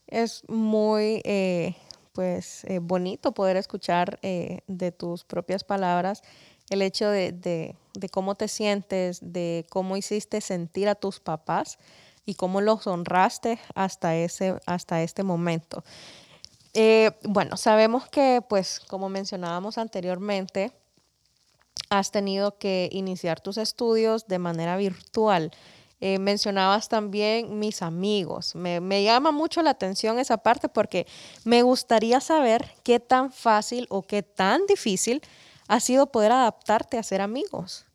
Es 0.07 0.42
muy 0.48 1.22
eh, 1.24 1.77
pues 2.12 2.64
eh, 2.64 2.81
bonito 2.81 3.33
poder 3.33 3.57
escuchar 3.57 4.18
eh, 4.22 4.61
de 4.66 4.92
tus 4.92 5.24
propias 5.24 5.64
palabras 5.64 6.22
el 6.70 6.83
hecho 6.83 7.09
de, 7.09 7.33
de, 7.33 8.09
cómo 8.09 8.35
te 8.35 8.48
sientes, 8.48 9.18
de 9.20 9.66
cómo 9.70 9.96
hiciste 9.96 10.40
sentir 10.40 10.88
a 10.88 10.94
tus 10.94 11.20
papás 11.20 11.79
y 12.24 12.35
cómo 12.35 12.62
los 12.62 12.87
honraste 12.87 13.59
hasta, 13.74 14.16
ese, 14.16 14.59
hasta 14.64 15.03
este 15.03 15.22
momento. 15.22 15.85
bueno, 17.24 17.59
sabemos 17.59 18.09
que, 18.09 18.42
pues, 18.48 18.81
como 18.81 19.11
mencionábamos 19.11 19.77
anteriormente, 19.77 20.72
has 21.90 22.11
tenido 22.11 22.59
que 22.59 22.88
iniciar 22.92 23.40
tus 23.40 23.57
estudios 23.59 24.27
de 24.27 24.38
manera 24.38 24.77
virtual. 24.77 25.51
Eh, 26.01 26.18
mencionabas 26.18 26.88
también 26.88 27.59
mis 27.59 27.81
amigos. 27.81 28.55
Me, 28.55 28.81
me, 28.81 29.03
llama 29.03 29.31
mucho 29.31 29.62
la 29.62 29.70
atención 29.70 30.18
esa 30.18 30.38
parte 30.38 30.68
porque 30.68 31.07
me 31.44 31.62
gustaría 31.62 32.20
saber 32.20 32.75
qué 32.83 33.01
tan 33.01 33.33
fácil 33.33 33.87
o 33.90 34.03
qué 34.03 34.23
tan 34.23 34.66
difícil 34.66 35.23
ha 35.68 35.81
sido 35.81 36.11
poder 36.11 36.33
adaptarte 36.33 36.99
a 36.99 37.03
ser 37.03 37.20
amigos. 37.20 37.87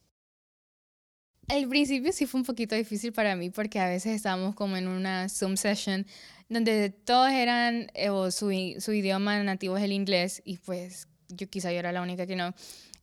Al 1.49 1.67
principio 1.67 2.11
sí 2.11 2.27
fue 2.27 2.41
un 2.41 2.45
poquito 2.45 2.75
difícil 2.75 3.11
para 3.11 3.35
mí 3.35 3.49
porque 3.49 3.79
a 3.79 3.87
veces 3.87 4.15
estábamos 4.15 4.55
como 4.55 4.77
en 4.77 4.87
una 4.87 5.27
Zoom 5.29 5.57
session 5.57 6.05
donde 6.47 6.89
todos 6.89 7.31
eran, 7.31 7.91
eh, 7.93 8.09
o 8.09 8.31
su, 8.31 8.51
su 8.79 8.93
idioma 8.93 9.41
nativo 9.43 9.77
es 9.77 9.83
el 9.83 9.91
inglés 9.91 10.41
y 10.45 10.57
pues 10.57 11.07
yo 11.27 11.47
quizá 11.47 11.71
yo 11.71 11.79
era 11.79 11.91
la 11.91 12.01
única 12.01 12.25
que 12.25 12.35
no. 12.35 12.53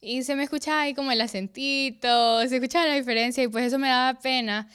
Y 0.01 0.23
se 0.23 0.37
me 0.37 0.45
escuchaba 0.45 0.83
ahí 0.83 0.95
como 0.95 1.13
el 1.13 1.21
acentito, 1.21 2.47
se 2.49 2.57
escuchaba 2.57 2.87
la 2.87 2.95
diferencia 2.95 3.43
y 3.43 3.49
pues 3.49 3.67
eso 3.67 3.79
me 3.79 3.89
daba 3.89 4.19
pena. 4.21 4.69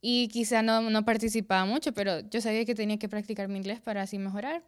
Y 0.00 0.28
quizá 0.28 0.62
no, 0.62 0.82
no 0.82 1.04
participaba 1.04 1.64
mucho, 1.64 1.92
pero 1.92 2.20
yo 2.28 2.40
sabía 2.40 2.64
que 2.64 2.74
tenía 2.74 2.98
que 2.98 3.08
practicar 3.08 3.48
mi 3.48 3.58
inglés 3.58 3.80
para 3.80 4.02
así 4.02 4.18
mejorar. 4.18 4.62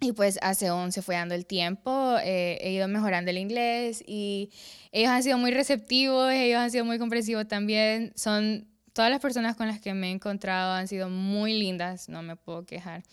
Y 0.00 0.12
pues 0.12 0.38
hace 0.42 0.68
11 0.70 1.00
fue 1.00 1.14
dando 1.14 1.36
el 1.36 1.46
tiempo, 1.46 2.16
eh, 2.24 2.58
he 2.60 2.72
ido 2.72 2.88
mejorando 2.88 3.30
el 3.30 3.38
inglés 3.38 4.02
y 4.04 4.50
ellos 4.90 5.10
han 5.10 5.22
sido 5.22 5.38
muy 5.38 5.52
receptivos, 5.52 6.32
ellos 6.32 6.58
han 6.58 6.72
sido 6.72 6.84
muy 6.84 6.98
comprensivos 6.98 7.46
también. 7.46 8.12
Son 8.16 8.66
todas 8.92 9.12
las 9.12 9.20
personas 9.20 9.54
con 9.56 9.68
las 9.68 9.80
que 9.80 9.94
me 9.94 10.08
he 10.08 10.10
encontrado 10.10 10.72
han 10.72 10.88
sido 10.88 11.08
muy 11.08 11.56
lindas, 11.56 12.08
no 12.08 12.22
me 12.22 12.34
puedo 12.34 12.66
quejar. 12.66 13.04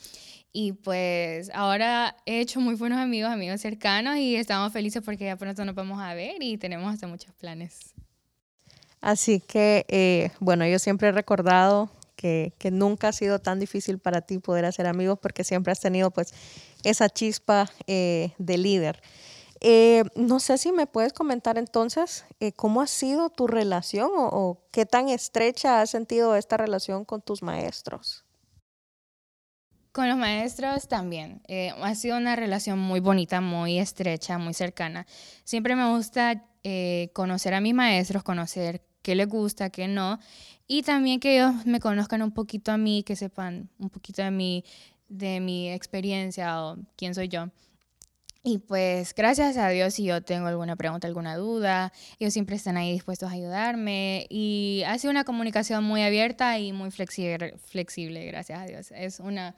Y 0.51 0.73
pues 0.73 1.51
ahora 1.53 2.15
he 2.25 2.39
hecho 2.39 2.59
muy 2.59 2.75
buenos 2.75 2.97
amigos, 2.97 3.31
amigos 3.31 3.61
cercanos 3.61 4.17
y 4.17 4.35
estamos 4.35 4.73
felices 4.73 5.03
porque 5.03 5.25
ya 5.25 5.35
pronto 5.35 5.63
nos 5.63 5.75
vamos 5.75 6.01
a 6.01 6.13
ver 6.15 6.41
y 6.41 6.57
tenemos 6.57 6.91
hasta 6.91 7.07
muchos 7.07 7.33
planes. 7.35 7.93
Así 8.99 9.39
que, 9.39 9.85
eh, 9.87 10.31
bueno, 10.39 10.65
yo 10.67 10.79
siempre 10.79 11.09
he 11.09 11.11
recordado 11.11 11.89
que, 12.15 12.53
que, 12.57 12.71
nunca 12.71 13.09
ha 13.09 13.13
sido 13.13 13.39
tan 13.39 13.59
difícil 13.59 13.99
para 13.99 14.21
ti 14.21 14.39
poder 14.39 14.65
hacer 14.65 14.87
amigos 14.87 15.19
porque 15.21 15.43
siempre 15.43 15.71
has 15.71 15.79
tenido 15.79 16.11
pues 16.11 16.33
esa 16.83 17.09
chispa 17.09 17.69
eh, 17.87 18.31
de 18.39 18.57
líder. 18.57 19.01
Eh, 19.61 20.03
no 20.15 20.39
sé 20.39 20.57
si 20.57 20.71
me 20.71 20.87
puedes 20.87 21.13
comentar 21.13 21.57
entonces 21.57 22.25
cómo 22.55 22.81
ha 22.81 22.87
sido 22.87 23.29
tu 23.29 23.45
relación 23.45 24.09
o, 24.15 24.27
o 24.27 24.61
qué 24.71 24.85
tan 24.85 25.09
estrecha 25.09 25.81
has 25.81 25.91
sentido 25.91 26.35
esta 26.35 26.57
relación 26.57 27.05
con 27.05 27.21
tus 27.21 27.43
maestros. 27.43 28.25
Con 29.91 30.07
los 30.07 30.17
maestros 30.17 30.87
también. 30.87 31.41
Eh, 31.47 31.73
ha 31.81 31.95
sido 31.95 32.17
una 32.17 32.35
relación 32.35 32.77
muy 32.77 32.99
bonita, 32.99 33.41
muy 33.41 33.79
estrecha, 33.79 34.37
muy 34.37 34.53
cercana. 34.53 35.07
Siempre 35.43 35.75
me 35.75 35.89
gusta 35.89 36.45
eh, 36.63 37.09
conocer 37.13 37.53
a 37.55 37.61
mis 37.61 37.73
maestros, 37.73 38.23
conocer 38.23 38.83
qué 39.01 39.15
les 39.15 39.27
gusta, 39.27 39.71
qué 39.71 39.87
no. 39.87 40.19
Y 40.67 40.83
también 40.83 41.19
que 41.19 41.37
ellos 41.37 41.65
me 41.65 41.79
conozcan 41.79 42.21
un 42.21 42.31
poquito 42.31 42.71
a 42.71 42.77
mí, 42.77 43.03
que 43.03 43.15
sepan 43.15 43.69
un 43.79 43.89
poquito 43.89 44.21
de 44.21 44.29
mí, 44.29 44.63
de 45.07 45.39
mi 45.39 45.71
experiencia 45.71 46.63
o 46.63 46.77
quién 46.95 47.15
soy 47.15 47.27
yo. 47.27 47.49
Y 48.43 48.59
pues 48.59 49.13
gracias 49.15 49.57
a 49.57 49.69
Dios 49.69 49.95
si 49.95 50.05
yo 50.05 50.21
tengo 50.21 50.47
alguna 50.47 50.75
pregunta, 50.75 51.07
alguna 51.07 51.35
duda, 51.35 51.91
ellos 52.19 52.31
siempre 52.31 52.55
están 52.55 52.77
ahí 52.77 52.93
dispuestos 52.93 53.29
a 53.29 53.33
ayudarme 53.33 54.27
y 54.29 54.83
ha 54.87 54.97
sido 54.97 55.11
una 55.11 55.25
comunicación 55.25 55.83
muy 55.83 56.03
abierta 56.03 56.57
y 56.57 56.71
muy 56.71 56.89
flexible, 56.91 57.57
flexible 57.57 58.25
gracias 58.27 58.59
a 58.59 58.65
Dios. 58.65 58.91
Es 58.91 59.19
una 59.19 59.55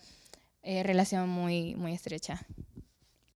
eh, 0.63 0.83
relación 0.83 1.27
muy, 1.27 1.73
muy 1.75 1.93
estrecha. 1.93 2.45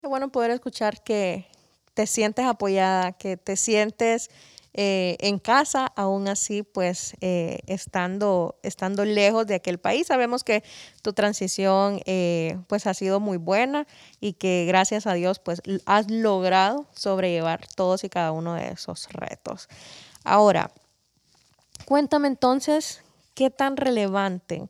Qué 0.02 0.08
bueno 0.08 0.30
poder 0.30 0.52
escuchar 0.52 1.04
que, 1.04 1.48
te 1.94 2.08
sientes 2.08 2.46
apoyada, 2.46 3.14
que 3.14 3.38
te 3.38 3.56
sientes 3.56 4.30
eh, 4.74 5.16
en 5.20 5.38
casa, 5.38 5.86
aún 5.96 6.28
así, 6.28 6.64
pues 6.64 7.16
eh, 7.22 7.60
estando, 7.68 8.60
estando 8.64 9.06
lejos 9.06 9.46
de 9.46 9.56
aquel 9.56 9.78
país. 9.78 10.08
Sabemos 10.08 10.44
que 10.44 10.64
tu 11.04 11.14
transición 11.14 12.02
pues 12.68 12.88
ha 12.88 12.94
sido 12.96 13.20
muy 13.20 13.38
buena 13.38 13.86
y 14.20 14.34
que 14.34 14.66
gracias 14.68 15.06
a 15.06 15.14
Dios 15.14 15.40
pues 15.40 15.62
has 15.86 16.10
logrado 16.10 16.88
sobrellevar 16.94 17.68
todos 17.76 18.04
y 18.04 18.10
cada 18.10 18.32
uno 18.32 18.56
de 18.56 18.70
esos 18.70 19.08
retos. 19.14 19.70
Ahora, 20.24 20.72
cuéntame 21.86 22.28
entonces 22.28 23.04
qué 23.36 23.52
tan 23.52 23.78
relevante 23.78 24.68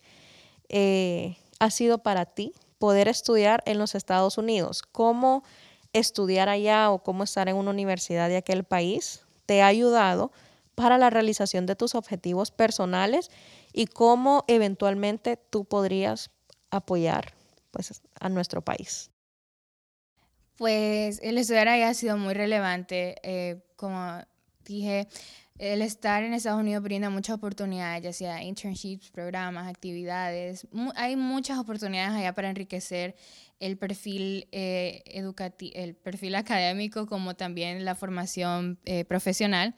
ha 1.60 1.70
sido 1.70 2.00
para 2.00 2.26
ti 2.26 2.54
poder 2.78 3.08
estudiar 3.08 3.64
en 3.66 3.78
los 3.78 3.96
Estados 3.96 4.38
Unidos. 4.38 4.82
¿Cómo 4.82 5.44
estudiar 5.94 6.50
allá 6.50 6.92
o 6.92 7.04
cómo 7.04 7.24
estar 7.24 7.48
en 7.48 7.56
una 7.56 7.72
universidad 7.72 8.28
de 8.28 8.38
aquel 8.38 8.64
país 8.64 9.22
te 9.46 9.62
ha 9.62 9.68
ayudado 9.68 10.32
para 10.76 10.98
la 10.98 11.10
realización 11.10 11.66
de 11.66 11.76
tus 11.76 11.96
objetivos 11.96 12.52
personales 12.52 13.30
y 13.72 13.86
cómo 13.86 14.44
eventualmente 14.48 15.38
tú 15.38 15.66
podrías 15.66 16.32
apoyar 16.72 17.34
pues, 17.72 18.02
a 18.20 18.30
nuestro 18.30 18.62
país. 18.62 19.12
Pues 20.58 21.20
el 21.24 21.38
estudiar 21.38 21.68
allá 21.68 21.90
ha 21.90 21.94
sido 21.94 22.18
muy 22.18 22.34
relevante. 22.34 23.16
Eh, 23.24 23.62
como 23.76 24.22
dije, 24.66 25.08
el 25.58 25.82
estar 25.82 26.24
en 26.24 26.34
Estados 26.34 26.60
Unidos 26.60 26.84
brinda 26.84 27.10
muchas 27.10 27.36
oportunidades, 27.36 28.04
ya 28.04 28.14
sea 28.14 28.44
internships, 28.44 29.12
programas, 29.12 29.68
actividades. 29.68 30.68
hay 30.96 31.16
muchas 31.16 31.60
oportunidades 31.60 32.14
allá 32.14 32.34
para 32.34 32.50
enriquecer 32.50 33.16
el 33.60 33.78
perfil 33.78 34.48
eh, 34.52 35.04
el 35.06 35.96
perfil 35.96 36.36
académico, 36.36 37.06
como 37.08 37.36
también 37.36 37.86
la 37.86 37.96
formación 37.96 38.80
eh, 38.86 39.06
profesional 39.06 39.76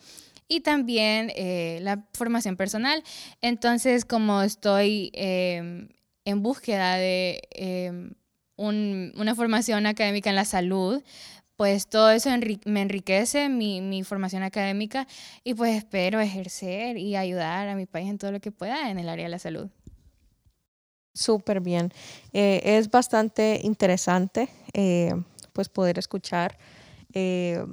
y 0.48 0.62
también 0.62 1.32
eh, 1.36 1.80
la 1.82 2.06
formación 2.14 2.56
personal. 2.56 3.04
Entonces, 3.42 4.06
como 4.06 4.42
estoy 4.42 5.12
em, 5.14 5.90
en 6.24 6.42
búsqueda 6.42 6.96
de 6.96 7.42
em, 7.52 8.14
una 8.58 9.36
formación 9.36 9.86
académica 9.86 10.30
en 10.30 10.36
la 10.38 10.46
salud, 10.46 11.04
pues 11.56 11.88
todo 11.88 12.12
eso 12.12 12.30
me 12.66 12.82
enriquece 12.82 13.50
mi, 13.50 14.04
formación 14.04 14.44
académica 14.44 15.08
y 15.44 15.54
pues 15.54 15.78
espero 15.78 16.20
ejercer 16.20 16.98
y 16.98 17.16
ayudar 17.16 17.68
a 17.70 17.76
mi 17.76 17.86
país 17.86 18.10
en 18.10 18.18
todo 18.18 18.32
lo 18.32 18.40
que 18.40 18.52
pueda 18.52 18.90
en 18.90 19.00
el 19.00 19.10
área 19.10 19.26
de 19.26 19.30
la 19.30 19.40
salud. 19.40 19.70
Súper 21.14 21.62
bien. 21.62 21.94
Eh, 22.34 22.62
es 22.64 22.92
bastante 22.92 23.62
interesante 23.64 24.50
eh, 24.74 25.14
pues 25.54 25.70
poder 25.70 25.98
escuchar 25.98 26.58
eh, 27.14 27.66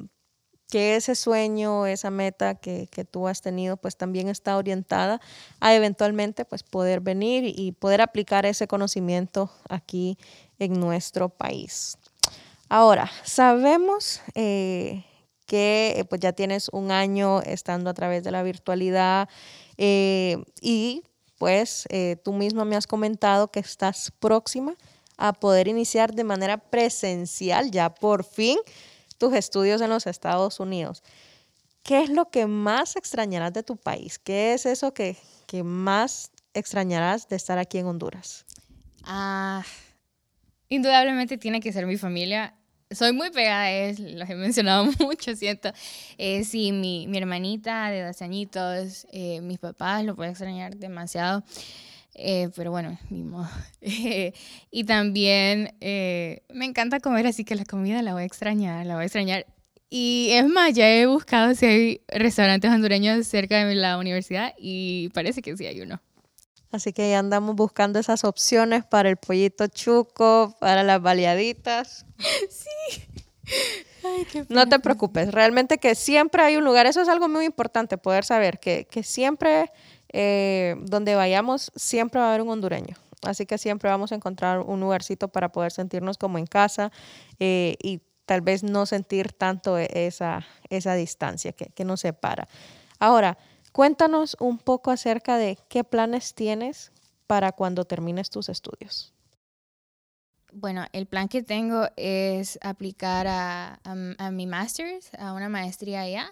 que 0.71 0.95
ese 0.95 1.17
sueño, 1.17 1.87
esa 1.87 2.11
meta 2.11 2.55
que, 2.55 2.87
que, 2.87 3.05
tú 3.05 3.27
has 3.27 3.43
tenido, 3.43 3.77
pues 3.77 3.97
también 3.97 4.29
está 4.29 4.57
orientada 4.57 5.21
a 5.59 5.75
eventualmente 5.75 6.45
pues 6.45 6.63
poder 6.63 7.01
venir 7.01 7.53
y 7.59 7.73
poder 7.73 8.01
aplicar 8.01 8.47
ese 8.47 8.69
conocimiento 8.69 9.51
aquí 9.69 10.17
en 10.61 10.79
nuestro 10.79 11.29
país. 11.29 11.99
Ahora, 12.75 13.11
sabemos 13.23 14.23
que 14.33 16.07
pues 16.09 16.23
ya 16.23 16.33
tienes 16.33 16.71
un 16.73 16.91
año 16.91 17.43
estando 17.43 17.91
a 17.91 17.93
través 17.93 18.25
de 18.25 18.31
la 18.31 18.43
virtualidad 18.43 19.29
y 19.77 21.03
pues 21.37 21.85
eh, 21.91 22.17
tú 22.25 22.33
misma 22.33 22.65
me 22.65 22.75
has 22.75 22.87
comentado 22.87 23.51
que 23.51 23.61
estás 23.61 24.11
próxima 24.19 24.75
a 25.19 25.35
poder 25.35 25.69
iniciar 25.69 26.15
de 26.15 26.25
manera 26.25 26.57
presencial 26.57 27.71
ya 27.71 27.93
por 27.95 28.25
fin 28.25 28.57
tus 29.19 29.35
estudios 29.35 29.83
en 29.83 29.91
los 29.91 30.07
Estados 30.07 30.59
Unidos. 30.59 31.03
¿Qué 31.83 32.01
es 32.01 32.09
lo 32.09 32.31
que 32.31 32.47
más 32.47 32.97
extrañarás 32.97 33.53
de 33.53 33.63
tu 33.63 33.77
país? 33.77 34.19
¿Qué 34.19 34.55
es 34.55 34.65
eso 34.65 34.95
que, 34.95 35.19
que 35.47 35.63
más 35.63 36.31
extrañarás 36.55 37.29
de 37.29 37.37
estar 37.37 37.59
aquí 37.59 37.77
en 37.77 37.87
Honduras? 37.87 38.47
Ah, 39.05 39.63
indudablemente 40.71 41.37
tiene 41.37 41.61
que 41.61 41.71
ser 41.71 41.85
mi 41.85 41.99
familia 41.99 42.57
soy 42.95 43.13
muy 43.13 43.31
pegada 43.31 43.63
a 43.63 43.71
él, 43.71 44.19
los 44.19 44.29
he 44.29 44.35
mencionado 44.35 44.85
mucho, 45.01 45.35
siento. 45.37 45.73
Eh, 46.19 46.45
sí, 46.45 46.73
mi, 46.73 47.07
mi, 47.07 47.19
hermanita 47.19 47.91
de 47.91 48.03
12 48.03 48.25
añitos, 48.25 49.07
eh, 49.13 49.41
mis 49.41 49.59
papás, 49.59 50.05
lo 50.05 50.15
puedo 50.15 50.31
extrañar 50.31 50.77
demasiado. 50.77 51.45
Eh, 52.15 52.51
pero 52.55 52.71
bueno, 52.71 52.99
ni 53.11 53.23
modo. 53.23 53.49
y 54.71 54.85
también 54.85 55.75
me 55.81 56.65
encanta 56.65 57.01
comer, 57.01 57.27
así 57.27 57.45
que 57.45 57.55
la 57.55 57.65
comida 57.65 58.03
la 58.03 58.13
voy 58.13 58.23
a 58.23 58.27
extrañar, 58.27 58.85
la 58.87 58.95
voy 58.95 59.03
a 59.03 59.07
extrañar. 59.07 59.47
Y 59.89 60.31
es 60.33 60.47
más, 60.47 60.73
ya 60.73 60.91
he 60.91 61.07
buscado 61.07 61.55
si 61.55 61.67
hay 61.67 62.01
restaurantes 62.09 62.71
hondureños 62.71 63.27
cerca 63.27 63.65
de 63.65 63.75
la 63.75 63.99
universidad 63.99 64.55
y 64.59 65.11
parece 65.11 65.43
que 65.43 65.57
sí 65.57 65.67
hay 65.67 65.83
uno. 65.83 66.01
Así 66.73 66.93
que 66.93 67.11
ya 67.11 67.19
andamos 67.19 67.55
buscando 67.55 67.99
esas 67.99 68.25
opciones 68.25 68.85
para 68.85 69.11
el 69.11 69.19
pollito 69.19 69.67
chuco, 69.67 70.57
para 70.59 70.83
las 70.83 71.01
baleaditas. 71.01 72.07
Sí. 72.49 73.07
no 74.49 74.69
te 74.69 74.79
preocupes, 74.79 75.31
realmente 75.33 75.79
que 75.79 75.95
siempre 75.95 76.43
hay 76.43 76.57
un 76.57 76.65
lugar, 76.65 76.87
eso 76.87 77.03
es 77.03 77.09
algo 77.09 77.29
muy 77.29 77.45
importante, 77.45 77.99
poder 77.99 78.25
saber 78.25 78.59
que, 78.59 78.87
que 78.91 79.03
siempre 79.03 79.71
eh, 80.13 80.77
donde 80.81 81.15
vayamos, 81.15 81.73
siempre 81.75 82.21
va 82.21 82.27
a 82.27 82.29
haber 82.31 82.43
un 82.43 82.51
hondureño. 82.51 82.97
Así 83.23 83.47
que 83.47 83.59
siempre 83.59 83.89
vamos 83.89 84.13
a 84.13 84.15
encontrar 84.15 84.61
un 84.61 84.81
lugarcito 84.81 85.29
para 85.29 85.51
poder 85.51 85.73
sentirnos 85.73 86.19
como 86.19 86.39
en 86.39 86.47
casa 86.47 86.91
eh, 87.39 87.77
y 87.83 88.01
tal 88.27 88.41
vez 88.41 88.63
no 88.63 88.85
sentir 88.87 89.33
tanto 89.33 89.79
e, 89.79 89.89
esa, 89.93 90.45
esa 90.69 90.95
distancia 90.95 91.53
que, 91.53 91.67
que 91.67 91.85
nos 91.85 92.01
separa. 92.01 92.49
Ahora, 92.99 93.39
Cuéntanos 93.73 94.37
un 94.39 94.59
poco 94.59 94.91
acerca 94.91 95.39
de 95.39 95.59
qué 95.69 95.83
planes 95.83 96.35
tienes 96.35 96.93
para 97.27 97.53
cuando 97.53 97.87
termines 97.87 98.29
tus 98.29 98.51
estudios. 98.51 99.15
Bueno, 100.53 100.85
el 100.93 101.07
plan 101.07 101.29
que 101.29 101.43
tengo 101.43 101.89
es 101.97 102.59
aplicar 102.61 103.27
a, 103.27 103.81
mi 104.31 104.47
master's, 104.47 105.11
a 105.19 105.33
una 105.33 105.49
maestría 105.49 106.03
allá, 106.03 106.31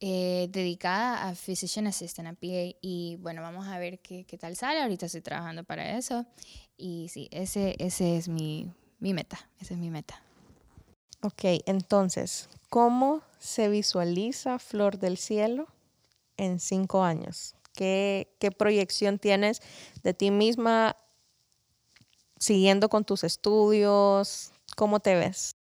eh, 0.00 0.48
dedicada 0.50 1.28
a 1.28 1.34
Physician 1.34 1.86
Assistant, 1.86 2.28
a 2.28 2.32
PA. 2.32 2.74
Y 2.80 3.18
bueno, 3.20 3.42
vamos 3.42 3.66
a 3.66 3.78
ver 3.78 3.98
qué, 3.98 4.24
qué, 4.24 4.38
tal 4.38 4.56
sale. 4.56 4.80
Ahorita 4.80 5.04
estoy 5.04 5.20
trabajando 5.20 5.64
para 5.64 5.98
eso. 5.98 6.24
Y 6.78 7.08
sí, 7.10 7.28
ese, 7.30 7.76
ese 7.78 8.16
es 8.16 8.28
mi, 8.28 8.72
mi 8.98 9.12
meta. 9.12 9.38
Esa 9.60 9.74
es 9.74 9.80
mi 9.80 9.90
meta. 9.90 10.22
Ok, 11.20 11.44
entonces, 11.66 12.48
¿cómo 12.70 13.20
se 13.38 13.68
visualiza 13.68 14.58
Flor 14.58 14.98
del 14.98 15.18
Cielo 15.18 15.68
en 16.38 16.58
cinco 16.58 17.04
años? 17.04 17.54
¿Qué, 17.74 18.26
proyección 18.56 19.18
tienes 19.18 19.60
de 20.02 20.14
ti 20.14 20.30
misma 20.30 20.96
siguiendo 22.38 22.88
con 22.88 23.04
tus 23.04 23.22
estudios? 23.22 24.50
¿Cómo 24.74 25.00
te 25.00 25.14
ves? 25.14 25.54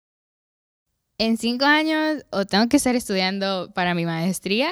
En 1.17 1.37
cinco 1.37 1.65
años 1.65 2.25
o 2.31 2.45
tengo 2.45 2.69
que 2.69 2.77
estar 2.77 2.95
estudiando 2.95 3.71
para 3.73 3.93
mi 3.93 4.05
maestría 4.05 4.71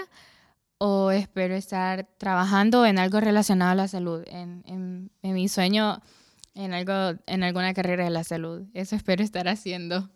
o 0.77 1.11
espero 1.11 1.55
estar 1.55 2.07
trabajando 2.17 2.85
en 2.85 2.99
algo 2.99 3.19
relacionado 3.19 3.71
a 3.71 3.75
la 3.75 3.87
salud, 3.87 4.23
en, 4.27 4.63
en, 4.67 5.11
en 5.21 5.33
mi 5.33 5.49
sueño 5.49 6.01
en 6.55 6.73
algo, 6.73 7.19
en 7.27 7.43
alguna 7.43 7.73
carrera 7.73 8.05
de 8.05 8.09
la 8.09 8.23
salud. 8.23 8.63
Eso 8.73 8.95
espero 8.95 9.23
estar 9.23 9.47
haciendo. 9.47 10.09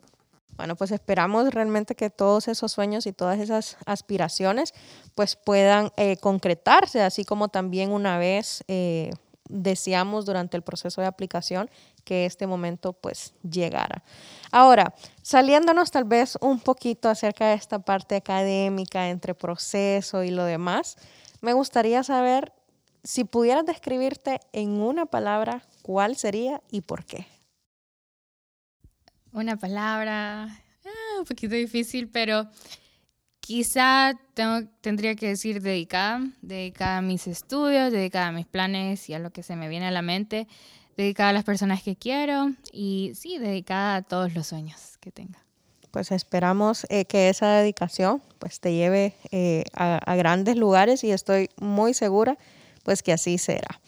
Bueno, 0.60 0.76
pues 0.76 0.91
esperamos 0.91 1.54
realmente 1.54 1.95
que 1.95 2.10
todos 2.10 2.50
esos 2.50 2.74
sueños 2.74 3.08
y 3.08 3.13
todas 3.13 3.39
esas 3.39 3.78
aspiraciones 3.86 4.74
pues 5.15 5.38
puedan 5.38 5.93
eh, 5.95 6.17
concretarse, 6.17 7.02
así 7.02 7.24
como 7.24 7.48
también 7.48 7.93
una 7.93 8.17
vez 8.17 8.65
eh, 8.67 9.12
deseamos 9.48 10.26
durante 10.26 10.58
el 10.58 10.63
proceso 10.63 11.00
de 11.00 11.08
aplicación 11.08 11.69
que 12.04 12.26
este 12.26 12.45
momento 12.45 12.91
pues 12.91 13.34
llegara. 13.50 14.04
Ahora, 14.52 14.93
saliéndonos 15.22 15.91
tal 15.91 16.04
vez 16.04 16.38
un 16.41 16.60
poquito 16.60 17.08
acerca 17.08 17.48
de 17.48 17.54
esta 17.54 17.80
parte 17.80 18.17
académica 18.17 19.08
entre 19.08 19.36
proceso 19.36 20.26
y 20.26 20.30
lo 20.30 20.43
demás, 20.43 20.98
me 21.39 21.54
gustaría 21.54 22.04
saber 22.04 22.52
si 23.06 23.24
pudieras 23.24 23.65
describirte 23.65 24.41
en 24.52 24.72
una 24.82 25.06
palabra, 25.06 25.63
¿cuál 25.84 26.17
sería 26.17 26.62
y 26.69 26.82
por 26.82 27.06
qué? 27.06 27.38
Una 29.32 29.58
palabra, 29.58 30.44
ah, 30.44 31.20
un 31.20 31.26
poquito 31.26 31.56
difícil, 31.56 32.10
pero 32.10 32.48
quizá 33.39 34.13
tengo, 34.34 34.68
tendría 34.82 35.15
que 35.15 35.28
decir 35.28 35.62
dedicada, 35.62 36.22
dedicada 36.42 36.98
a 36.98 37.02
mis 37.02 37.28
estudios, 37.28 37.92
dedicada 37.92 38.28
a 38.28 38.32
mis 38.32 38.48
planes 38.48 39.10
y 39.10 39.13
a 39.13 39.20
lo 39.20 39.32
que 39.32 39.44
se 39.44 39.56
me 39.56 39.70
viene 39.70 39.88
a 39.88 39.92
la 39.92 40.02
mente, 40.02 40.48
dedicada 40.98 41.30
a 41.30 41.34
las 41.34 41.44
personas 41.44 41.84
que 41.84 41.96
quiero 41.96 42.52
y 42.72 43.12
sí, 43.15 43.38
dedicada 43.38 43.98
a 43.98 44.02
todos 44.02 44.34
los 44.34 44.48
sueños 44.48 44.98
que 45.00 45.12
tenga. 45.12 45.39
Pues 45.92 46.12
esperamos 46.12 46.86
eh, 46.89 47.06
que 47.06 47.30
esa 47.30 47.50
dedicación 47.54 48.22
pues 48.39 48.60
te 48.60 48.74
lleve 48.74 49.15
eh, 49.32 49.63
a, 49.74 49.98
a 49.98 50.15
grandes 50.15 50.56
lugares 50.56 51.04
y 51.04 51.12
estoy 51.12 51.50
muy 51.58 51.94
segura 51.94 52.38
pues 52.84 53.04
que 53.04 53.13
así 53.13 53.38
será. 53.38 53.80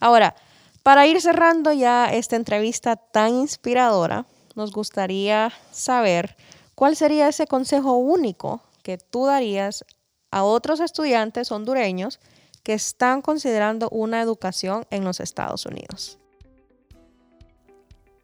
Ahora, 0.00 0.34
para 0.82 1.06
ir 1.06 1.20
cerrando 1.20 1.72
ya 1.72 2.06
esta 2.06 2.36
entrevista 2.36 2.96
tan 2.96 3.34
inspiradora, 3.34 4.26
nos 4.58 4.72
gustaría 4.72 5.50
saber 5.70 6.36
¿cuál 6.74 6.96
sería 6.96 7.28
ese 7.28 7.46
consejo 7.46 7.94
único 7.96 8.60
que 8.82 8.98
tú 8.98 9.24
darías 9.24 9.84
a 10.30 10.42
otros 10.42 10.80
estudiantes 10.80 11.50
hondureños 11.50 12.20
que 12.62 12.74
están 12.74 13.22
considerando 13.22 13.88
una 13.90 14.20
educación 14.20 14.84
en 14.90 15.04
los 15.04 15.20
Estados 15.20 15.64
Unidos? 15.64 16.18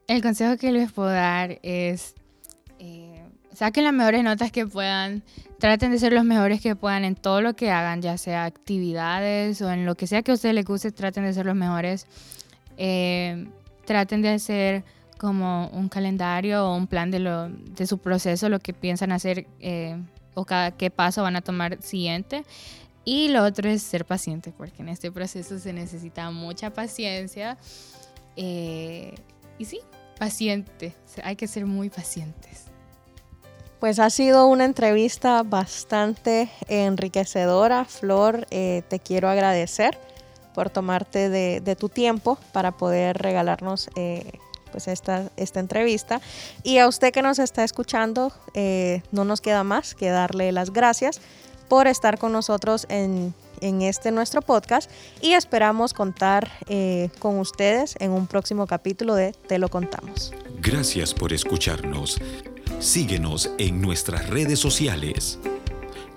El 0.06 0.22
consejo 0.22 0.58
que 0.58 0.70
les 0.70 0.92
puedo 0.92 1.08
dar 1.08 1.58
es 1.62 2.14
eh, 2.78 3.24
saquen 3.54 3.84
las 3.84 3.94
mejores 3.94 4.22
notas 4.22 4.52
que 4.52 4.66
puedan, 4.66 5.22
traten 5.58 5.92
de 5.92 5.98
ser 5.98 6.12
los 6.12 6.24
mejores 6.24 6.60
que 6.60 6.76
puedan 6.76 7.04
en 7.04 7.14
todo 7.14 7.40
lo 7.40 7.54
que 7.54 7.70
hagan, 7.70 8.02
ya 8.02 8.18
sea 8.18 8.44
actividades 8.44 9.62
o 9.62 9.70
en 9.70 9.86
lo 9.86 9.94
que 9.94 10.06
sea 10.06 10.22
que 10.22 10.32
a 10.32 10.34
ustedes 10.34 10.54
les 10.54 10.64
guste, 10.64 10.92
traten 10.92 11.24
de 11.24 11.32
ser 11.32 11.46
los 11.46 11.54
mejores. 11.54 12.06
Eh, 12.76 13.48
traten 13.84 14.22
de 14.22 14.30
hacer 14.30 14.84
como 15.18 15.68
un 15.68 15.88
calendario 15.88 16.66
o 16.66 16.76
un 16.76 16.86
plan 16.86 17.10
de, 17.10 17.18
lo, 17.18 17.48
de 17.48 17.86
su 17.86 17.98
proceso, 17.98 18.48
lo 18.48 18.58
que 18.58 18.72
piensan 18.72 19.12
hacer 19.12 19.46
eh, 19.60 19.96
o 20.34 20.44
cada 20.44 20.72
qué 20.72 20.90
paso 20.90 21.22
van 21.22 21.36
a 21.36 21.40
tomar 21.40 21.80
siguiente. 21.82 22.44
Y 23.04 23.28
lo 23.28 23.44
otro 23.44 23.68
es 23.68 23.82
ser 23.82 24.06
paciente, 24.06 24.52
porque 24.56 24.82
en 24.82 24.88
este 24.88 25.12
proceso 25.12 25.58
se 25.58 25.72
necesita 25.72 26.30
mucha 26.30 26.70
paciencia. 26.70 27.58
Eh, 28.36 29.14
y 29.58 29.66
sí, 29.66 29.80
paciente, 30.18 30.94
hay 31.22 31.36
que 31.36 31.46
ser 31.46 31.66
muy 31.66 31.90
pacientes. 31.90 32.64
Pues 33.78 33.98
ha 33.98 34.08
sido 34.08 34.46
una 34.46 34.64
entrevista 34.64 35.42
bastante 35.42 36.48
enriquecedora. 36.68 37.84
Flor, 37.84 38.46
eh, 38.50 38.82
te 38.88 38.98
quiero 38.98 39.28
agradecer 39.28 39.98
por 40.54 40.70
tomarte 40.70 41.28
de, 41.28 41.76
tu 41.76 41.90
tiempo 41.90 42.38
para 42.52 42.72
poder 42.72 43.18
regalarnos 43.18 43.90
pues 44.74 44.88
esta, 44.88 45.30
esta 45.36 45.60
entrevista. 45.60 46.20
Y 46.64 46.78
a 46.78 46.88
usted 46.88 47.12
que 47.12 47.22
nos 47.22 47.38
está 47.38 47.62
escuchando, 47.62 48.32
eh, 48.54 49.02
no 49.12 49.24
nos 49.24 49.40
queda 49.40 49.62
más 49.62 49.94
que 49.94 50.08
darle 50.08 50.50
las 50.50 50.72
gracias 50.72 51.20
por 51.68 51.86
estar 51.86 52.18
con 52.18 52.32
nosotros 52.32 52.84
en, 52.88 53.32
este 53.60 54.10
nuestro 54.10 54.42
podcast 54.42 54.90
y 55.22 55.32
esperamos 55.32 55.94
contar 55.94 56.50
eh, 56.68 57.08
con 57.20 57.38
ustedes 57.38 57.94
en 57.98 58.10
un 58.10 58.26
próximo 58.26 58.66
capítulo 58.66 59.14
de 59.14 59.32
Te 59.32 59.58
lo 59.58 59.68
contamos. 59.68 60.34
Gracias 60.60 61.14
por 61.14 61.32
escucharnos. 61.32 62.18
Síguenos 62.80 63.52
en 63.58 63.80
nuestras 63.80 64.28
redes 64.28 64.58
sociales. 64.58 65.38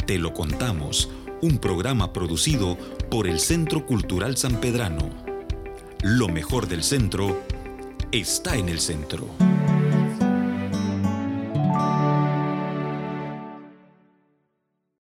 Te 0.07 0.17
lo 0.17 0.33
contamos, 0.33 1.09
un 1.41 1.59
programa 1.59 2.11
producido 2.11 2.75
por 3.09 3.27
el 3.27 3.39
Centro 3.39 3.85
Cultural 3.85 4.35
San 4.35 4.59
Pedrano. 4.59 5.09
Lo 6.01 6.27
mejor 6.27 6.67
del 6.67 6.83
centro 6.83 7.39
está 8.11 8.55
en 8.55 8.69
el 8.69 8.79
centro. 8.79 9.27